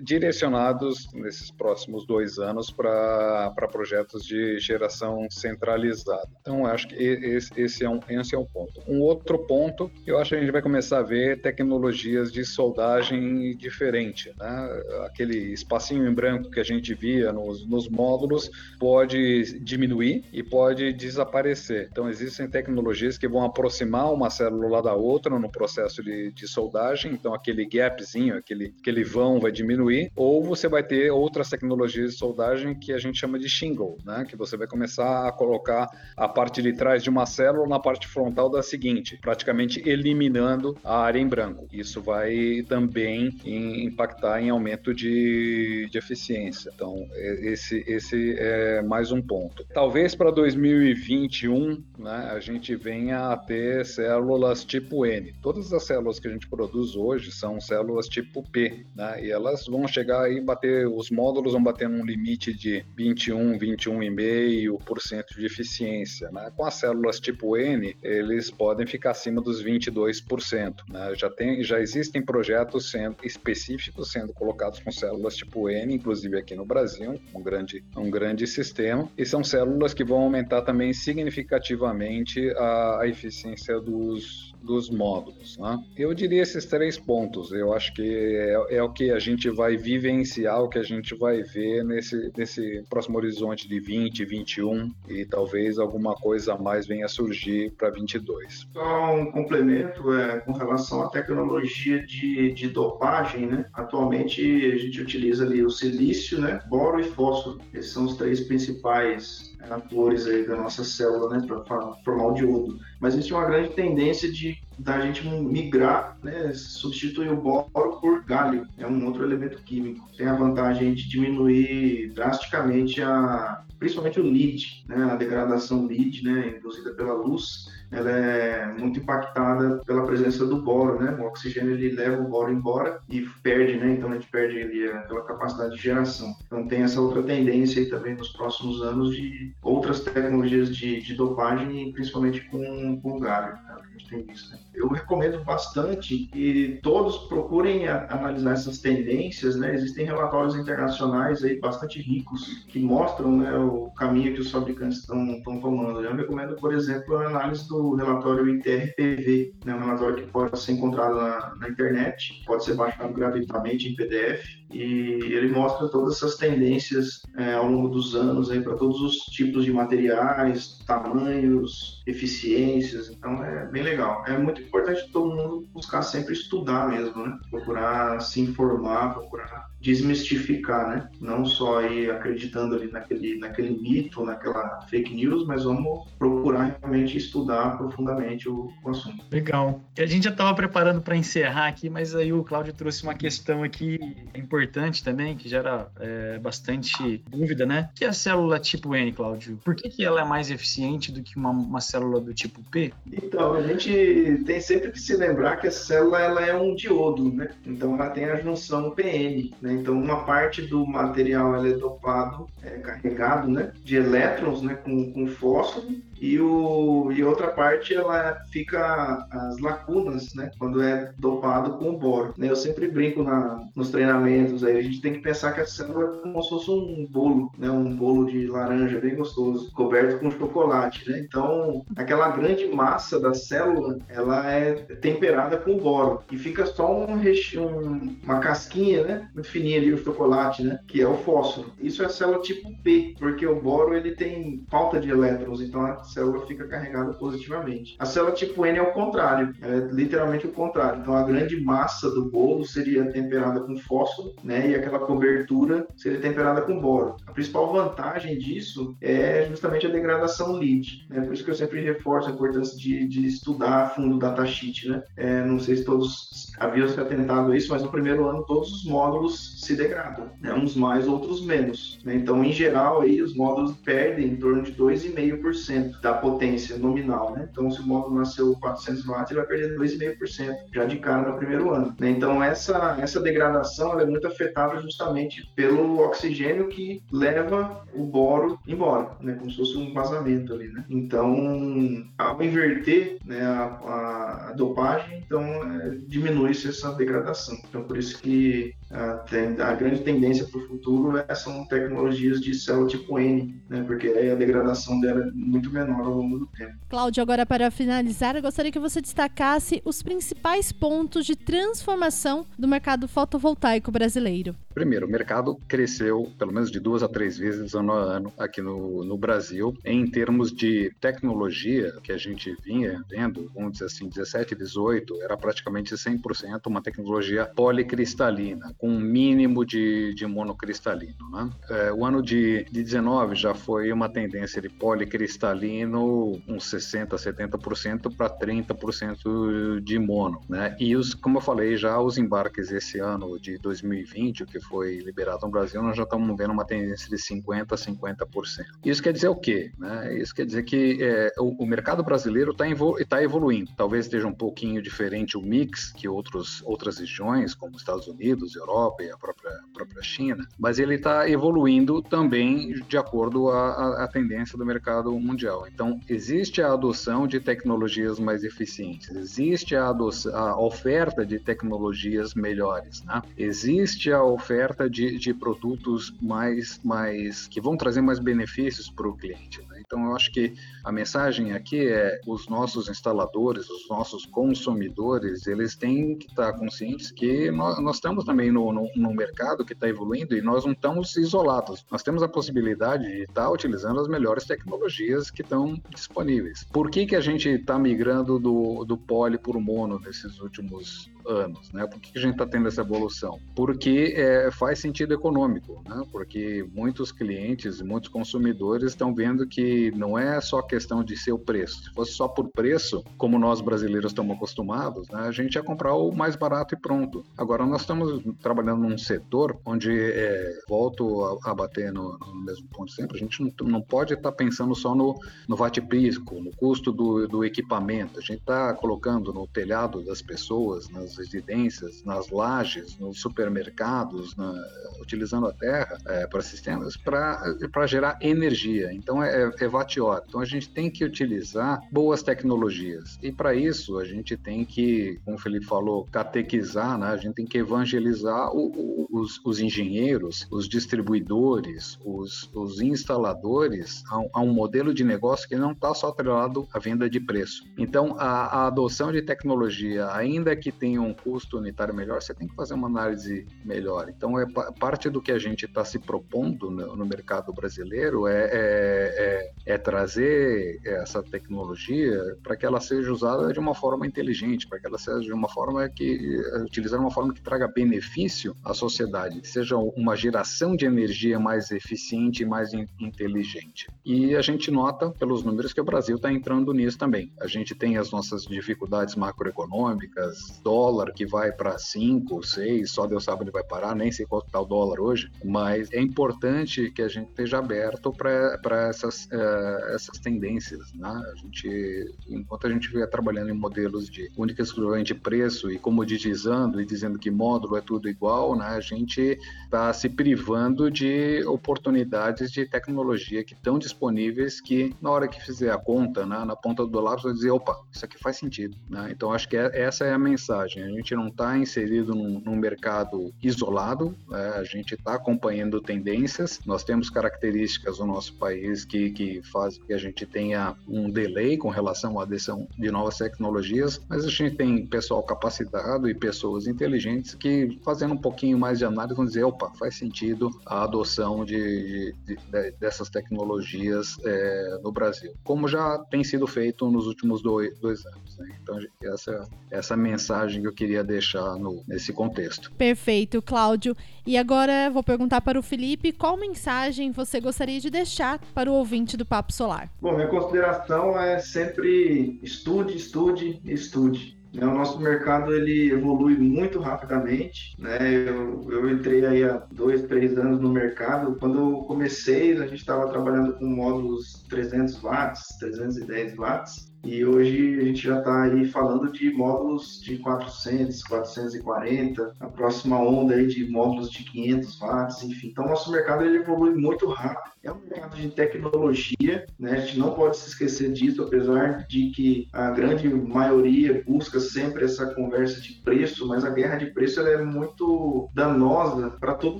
[0.01, 6.27] direcionados nesses próximos dois anos para projetos de geração centralizada.
[6.41, 8.81] Então, acho que esse, esse, é um, esse é um ponto.
[8.87, 13.55] Um outro ponto, eu acho que a gente vai começar a ver tecnologias de soldagem
[13.57, 14.31] diferente.
[14.37, 14.83] Né?
[15.05, 18.49] Aquele espacinho em branco que a gente via nos, nos módulos
[18.79, 21.89] pode diminuir e pode desaparecer.
[21.91, 27.13] Então, existem tecnologias que vão aproximar uma célula da outra no processo de, de soldagem.
[27.13, 32.17] Então, aquele gapzinho, aquele, aquele vão vai diminuir, ou você vai ter outras tecnologias de
[32.17, 34.25] soldagem que a gente chama de shingle, né?
[34.27, 38.07] Que você vai começar a colocar a parte de trás de uma célula na parte
[38.07, 41.67] frontal da seguinte, praticamente eliminando a área em branco.
[41.71, 46.71] Isso vai também impactar em aumento de, de eficiência.
[46.73, 49.65] Então, esse, esse é mais um ponto.
[49.73, 55.33] Talvez para 2021, né, a gente venha a ter células tipo N.
[55.41, 59.23] Todas as células que a gente produz hoje são células tipo P, né?
[59.25, 65.23] E elas vão chegar aí bater, os módulos vão bater num limite de 21, 21,5%
[65.37, 66.51] de eficiência, né?
[66.55, 71.13] Com as células tipo N, eles podem ficar acima dos 22%, né?
[71.15, 72.48] Já tem, já existem projetos
[72.79, 78.09] sendo específicos sendo colocados com células tipo N, inclusive aqui no Brasil, um grande, um
[78.09, 84.89] grande sistema, e são células que vão aumentar também significativamente a, a eficiência dos dos
[84.89, 85.57] módulos.
[85.57, 85.83] Né?
[85.97, 87.51] Eu diria esses três pontos.
[87.51, 91.15] Eu acho que é, é, o que a gente vai vivenciar, o que a gente
[91.15, 96.87] vai ver nesse, nesse próximo horizonte de 20, 21 e talvez alguma coisa a mais
[96.87, 98.67] venha surgir para 22.
[98.73, 103.47] Só um complemento é, com relação à tecnologia de, de dopagem.
[103.47, 103.65] Né?
[103.73, 106.59] Atualmente a gente utiliza ali o silício, né?
[106.67, 107.59] boro e fósforo.
[107.73, 112.79] Esses são os três principais atores aí da nossa célula, né, para formar o diodo.
[112.99, 118.65] Mas existe uma grande tendência de da gente migrar, né, substituir o boro por galho,
[118.77, 120.09] é um outro elemento químico.
[120.15, 126.55] Tem a vantagem de diminuir drasticamente a, principalmente o lead, né, a degradação lead, né,
[126.57, 131.17] induzida pela luz, ela é muito impactada pela presença do boro, né?
[131.19, 133.93] O oxigênio ele leva o boro embora e perde, né?
[133.93, 136.35] Então a gente perde ali aquela capacidade de geração.
[136.45, 141.15] Então tem essa outra tendência aí também nos próximos anos de outras tecnologias de, de
[141.15, 143.79] dopagem, principalmente com, o galho, né?
[144.11, 144.59] Né?
[144.73, 149.73] Eu recomendo bastante que todos procurem a, analisar essas tendências, né?
[149.73, 155.41] Existem relatórios internacionais aí bastante ricos que mostram né, o caminho que os fabricantes estão
[155.43, 155.98] tomando.
[156.29, 161.15] Recomendo, por exemplo, a análise do relatório ITRPV, né, um relatório que pode ser encontrado
[161.15, 167.23] na, na internet, pode ser baixado gratuitamente em PDF, e ele mostra todas essas tendências
[167.35, 173.65] é, ao longo dos anos para todos os tipos de materiais, tamanhos, eficiências, então é
[173.65, 174.23] bem legal.
[174.27, 177.35] É muito importante todo mundo buscar sempre estudar mesmo, né?
[177.49, 181.09] procurar se informar, procurar desmistificar, né?
[181.19, 187.17] Não só ir acreditando ali naquele, naquele mito, naquela fake news, mas vamos procurar realmente
[187.17, 189.23] estudar profundamente o, o assunto.
[189.31, 189.81] Legal.
[189.97, 193.63] A gente já estava preparando para encerrar aqui, mas aí o Cláudio trouxe uma questão
[193.63, 193.99] aqui
[194.35, 197.89] importante também, que gera é, bastante dúvida, né?
[197.95, 199.59] Que é a célula tipo N, Cláudio?
[199.63, 202.93] Por que, que ela é mais eficiente do que uma, uma célula do tipo P?
[203.11, 207.31] Então, a gente tem sempre que se lembrar que a célula ela é um diodo,
[207.31, 207.49] né?
[207.65, 209.68] Então ela tem a junção PN, né?
[209.69, 209.75] Né?
[209.75, 215.27] Então, uma parte do material é dopado, é carregado né, de elétrons né, com, com
[215.27, 215.87] fósforo
[216.21, 220.51] e, o, e outra parte ela fica as lacunas, né?
[220.57, 222.33] Quando é dopado com boro.
[222.37, 222.49] Né?
[222.49, 226.17] Eu sempre brinco na, nos treinamentos aí, a gente tem que pensar que a célula
[226.17, 227.69] é como se fosse um bolo, né?
[227.69, 231.19] Um bolo de laranja bem gostoso, coberto com chocolate, né?
[231.19, 237.15] Então, aquela grande massa da célula, ela é temperada com boro e fica só um,
[237.15, 239.29] um uma casquinha, né?
[239.33, 240.79] Muito fininha ali o chocolate, né?
[240.87, 241.71] Que é o fósforo.
[241.79, 245.81] Isso é a célula tipo P, porque o boro ele tem falta de elétrons, então
[245.85, 247.95] a célula fica carregada positivamente.
[247.99, 251.01] A célula tipo N é o contrário, é literalmente o contrário.
[251.01, 254.69] Então a grande massa do bolo seria temperada com fósforo, né?
[254.69, 257.15] E aquela cobertura seria temperada com boro.
[257.25, 261.21] A principal vantagem disso é justamente a degradação lead, né?
[261.21, 264.89] Por isso que eu sempre reforço a importância de, de estudar a fundo o datasheet,
[264.89, 265.03] né?
[265.15, 268.71] É, não sei se todos haviam se atentado a isso, mas no primeiro ano todos
[268.71, 270.53] os módulos se degradam, né?
[270.53, 271.99] uns mais, outros menos.
[272.03, 272.15] Né?
[272.15, 277.47] Então, em geral, aí os módulos perdem em torno de 2,5% da potência nominal, né?
[277.51, 281.37] Então, se o módulo nasceu 400 watts, ele vai perder 2,5% já de cara no
[281.37, 281.95] primeiro ano.
[281.99, 282.09] Né?
[282.09, 289.11] Então, essa, essa degradação é muito afetada justamente pelo oxigênio que leva o boro embora,
[289.21, 289.33] né?
[289.33, 290.85] Como se fosse um vazamento ali, né?
[290.89, 297.57] Então, ao inverter né, a, a dopagem, então é, diminui-se essa degradação.
[297.67, 299.25] Então, por isso que a,
[299.69, 303.83] a grande tendência para o futuro é, são tecnologias de célula tipo N, né?
[303.83, 306.73] Porque aí a degradação dela é muito menor menor ao longo do tempo.
[306.89, 312.67] Cláudio, agora para finalizar, eu gostaria que você destacasse os principais pontos de transformação do
[312.67, 314.55] mercado fotovoltaico brasileiro.
[314.73, 318.61] Primeiro, o mercado cresceu pelo menos de duas a três vezes ano a ano aqui
[318.61, 319.75] no, no Brasil.
[319.83, 325.35] Em termos de tecnologia que a gente vinha vendo, vamos dizer assim, 17, 18, era
[325.35, 331.29] praticamente 100% uma tecnologia policristalina, com um mínimo de, de monocristalino.
[331.31, 331.49] Né?
[331.69, 338.15] É, o ano de, de 19 já foi uma tendência de policristalino uns 60%, 70%
[338.15, 340.41] para 30% de mono.
[340.47, 340.77] Né?
[340.79, 344.99] E os, como eu falei, já os embarques esse ano de 2020, o que foi
[344.99, 348.65] liberado no Brasil, nós já estamos vendo uma tendência de 50% a 50%.
[348.85, 349.73] Isso quer dizer o quê?
[349.77, 350.17] Né?
[350.19, 352.63] Isso quer dizer que é, o, o, mercado brasileiro está
[353.09, 353.71] tá evoluindo.
[353.75, 358.68] Talvez esteja um pouquinho diferente o mix que outros, outras regiões, como Estados Unidos, Europa
[359.01, 364.07] e a própria, a própria China, mas ele está evoluindo também de acordo à, à
[364.07, 365.67] tendência do mercado mundial.
[365.67, 373.03] Então, existe a adoção de tecnologias mais eficientes, existe a, a oferta de tecnologias melhores,
[373.03, 373.21] né?
[373.37, 379.15] existe a oferta de, de produtos mais, mais que vão trazer mais benefícios para o
[379.15, 379.61] cliente.
[379.89, 385.75] Então, eu acho que a mensagem aqui é os nossos instaladores, os nossos consumidores, eles
[385.75, 389.89] têm que estar conscientes que nós, nós estamos também no, no, no mercado que está
[389.89, 391.83] evoluindo e nós não estamos isolados.
[391.89, 396.67] Nós temos a possibilidade de estar utilizando as melhores tecnologias que estão disponíveis.
[396.71, 401.09] Por que, que a gente está migrando do, do poli para o mono nesses últimos
[401.29, 401.85] anos, né?
[401.85, 403.39] Por que a gente está tendo essa evolução?
[403.55, 406.03] Porque é, faz sentido econômico, né?
[406.11, 411.39] Porque muitos clientes, muitos consumidores estão vendo que não é só questão de ser o
[411.39, 411.83] preço.
[411.83, 415.21] Se fosse só por preço, como nós brasileiros estamos acostumados, né?
[415.21, 417.23] A gente ia comprar o mais barato e pronto.
[417.37, 422.67] Agora nós estamos trabalhando num setor onde é, volto a, a bater no, no, mesmo
[422.69, 423.17] ponto sempre.
[423.17, 425.15] A gente não, não pode estar tá pensando só no,
[425.47, 428.19] no VAT-prisco, no custo do, do equipamento.
[428.19, 434.53] A gente está colocando no telhado das pessoas, nas residências, nas lajes, nos supermercados, na,
[434.99, 438.93] utilizando a terra é, para sistemas para gerar energia.
[438.93, 440.23] Então é, é, é vatiora.
[440.27, 445.19] Então a gente tem que utilizar boas tecnologias e para isso a gente tem que,
[445.25, 447.07] como o Felipe falou, catequizar, né?
[447.07, 454.03] A gente tem que evangelizar o, o, os, os, engenheiros, os distribuidores, os, os instaladores
[454.09, 457.63] a, a, um modelo de negócio que não está só atrelado à venda de preço.
[457.77, 462.47] Então a, a adoção de tecnologia, ainda que tenha um custo unitário melhor, você tem
[462.47, 464.09] que fazer uma análise melhor.
[464.09, 464.45] Então, é
[464.79, 469.73] parte do que a gente está se propondo no, no, mercado brasileiro é, é, é,
[469.73, 474.87] é trazer essa tecnologia para que ela seja usada de uma forma inteligente, para que
[474.87, 479.77] ela seja de uma forma que utilizar uma forma que traga benefício à sociedade, seja
[479.77, 483.87] uma geração de energia mais eficiente e mais in, inteligente.
[484.05, 487.31] E a gente nota pelos números que o Brasil está entrando nisso também.
[487.39, 493.05] A gente tem as nossas dificuldades macroeconômicas, dólar dólar que vai para 5, 6, só
[493.05, 496.91] Deus sabe onde vai parar, nem sei quanto está o dólar hoje, mas é importante
[496.91, 500.91] que a gente esteja aberto para essas, uh, essas tendências.
[500.93, 501.07] Né?
[501.07, 505.77] A gente, enquanto a gente estiver trabalhando em modelos de única e exclusivamente preço e
[505.77, 508.67] comoditizando e dizendo que módulo é tudo igual, né?
[508.67, 515.27] a gente está se privando de oportunidades de tecnologia que estão disponíveis que na hora
[515.27, 518.37] que fizer a conta, né, na ponta do lápis, vai dizer, opa, isso aqui faz
[518.37, 518.75] sentido.
[518.89, 519.09] Né?
[519.11, 520.78] Então acho que é, essa é a mensagem.
[520.81, 524.53] A gente não está inserido num, num, mercado isolado, né?
[524.55, 526.59] a gente está acompanhando tendências.
[526.65, 531.57] Nós temos características no nosso país que, que fazem que a gente tenha um delay
[531.57, 536.67] com relação à adesão de novas tecnologias, mas a gente tem pessoal capacitado e pessoas
[536.67, 541.45] inteligentes que, fazendo um pouquinho mais de análise, vão dizer: opa, faz sentido a adoção
[541.45, 547.41] de, de, de dessas tecnologias é, no Brasil, como já tem sido feito nos últimos
[547.41, 548.37] dois, dois anos.
[548.37, 548.57] Né?
[548.61, 552.71] Então, essa, essa mensagem que eu queria deixar no, nesse contexto.
[552.73, 553.95] Perfeito, Cláudio.
[554.25, 558.73] E agora vou perguntar para o Felipe qual mensagem você gostaria de deixar para o
[558.75, 559.91] ouvinte do Papo Solar.
[560.01, 564.39] Bom, minha consideração é sempre estude, estude, estude.
[564.53, 567.75] Né, o nosso mercado ele evolui muito rapidamente.
[567.77, 568.27] Né?
[568.27, 571.35] Eu, eu entrei aí há dois, três anos no mercado.
[571.35, 576.88] Quando eu comecei, a gente estava trabalhando com módulos 300 watts, 310 watts.
[577.03, 582.99] E hoje a gente já está aí falando de módulos de 400, 440, a próxima
[582.99, 585.47] onda aí de módulos de 500 watts, enfim.
[585.47, 587.53] Então, nosso mercado ele evolui muito rápido.
[587.63, 589.71] É um mercado de tecnologia, né?
[589.71, 594.85] A gente não pode se esquecer disso, apesar de que a grande maioria busca sempre
[594.85, 599.59] essa conversa de preço, mas a guerra de preço é muito danosa para todo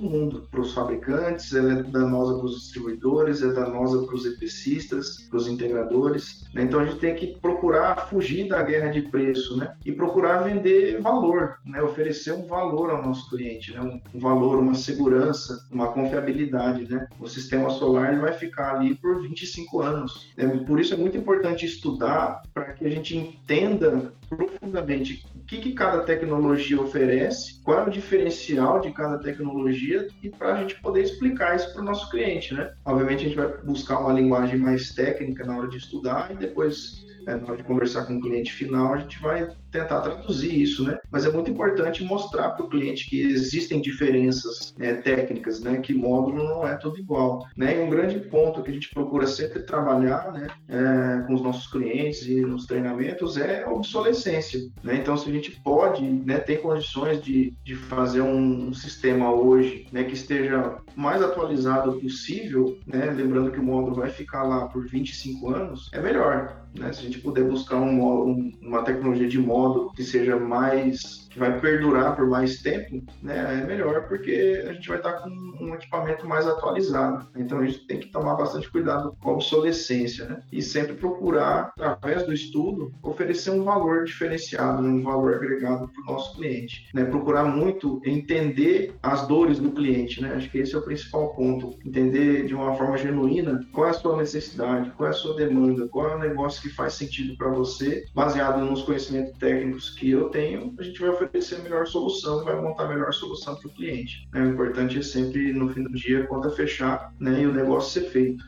[0.00, 5.28] mundo, para os fabricantes, ela é danosa para os distribuidores, é danosa para os EPCistas,
[5.28, 6.44] para os integradores.
[6.54, 6.62] Né?
[6.62, 9.74] Então, a gente tem que procurar fugir da guerra de preço, né?
[9.84, 11.82] E procurar vender valor, né?
[11.82, 13.80] Oferecer um valor ao nosso cliente, né?
[13.80, 17.06] Um, valor, uma segurança, uma confiabilidade, né?
[17.18, 20.32] O sistema solar ele vai ficar ali por 25 anos.
[20.36, 20.46] Né?
[20.66, 25.72] Por isso é muito importante estudar para que a gente entenda profundamente o que, que
[25.72, 31.02] cada tecnologia oferece, qual é o diferencial de cada tecnologia e para a gente poder
[31.02, 32.72] explicar isso para o nosso cliente, né?
[32.84, 37.04] Obviamente a gente vai buscar uma linguagem mais técnica na hora de estudar e depois
[37.26, 40.84] é, na hora de conversar com o cliente final, a gente vai tentar traduzir isso,
[40.84, 40.98] né?
[41.10, 45.78] Mas é muito importante mostrar para o cliente que existem diferenças né, técnicas, né?
[45.78, 47.76] Que módulo não é tudo igual, né?
[47.76, 50.48] E um grande ponto que a gente procura sempre trabalhar, né?
[50.68, 54.96] É, com os nossos clientes e nos treinamentos é a obsolescência, né?
[54.96, 56.38] Então, se a gente pode, né?
[56.38, 60.04] Ter condições de, de fazer um sistema hoje, né?
[60.04, 63.10] Que esteja mais atualizado possível, né?
[63.10, 66.92] Lembrando que o módulo vai ficar lá por 25 anos, é melhor, né?
[66.92, 71.38] Se a gente puder buscar um, um, uma tecnologia de módulo que seja mais que
[71.38, 75.74] vai perdurar por mais tempo, né, é melhor porque a gente vai estar com um
[75.74, 77.26] equipamento mais atualizado.
[77.36, 80.42] Então a gente tem que tomar bastante cuidado com a obsolescência, né?
[80.50, 86.14] E sempre procurar, através do estudo, oferecer um valor diferenciado, um valor agregado para o
[86.14, 86.88] nosso cliente.
[86.92, 87.04] Né?
[87.04, 90.34] Procurar muito entender as dores do cliente, né?
[90.34, 91.78] Acho que esse é o principal ponto.
[91.84, 95.88] Entender de uma forma genuína qual é a sua necessidade, qual é a sua demanda,
[95.88, 100.28] qual é o negócio que faz sentido para você, baseado nos conhecimentos técnicos que eu
[100.30, 103.70] tenho, a gente vai oferecer a melhor solução, vai montar a melhor solução para o
[103.70, 104.28] cliente.
[104.32, 104.42] Né?
[104.42, 108.00] O importante é sempre, no fim do dia, a conta fechar né, e o negócio
[108.00, 108.44] ser feito.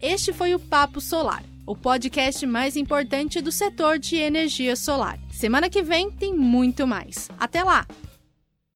[0.00, 5.18] Este foi o Papo Solar, o podcast mais importante do setor de energia solar.
[5.30, 7.28] Semana que vem tem muito mais.
[7.38, 7.86] Até lá!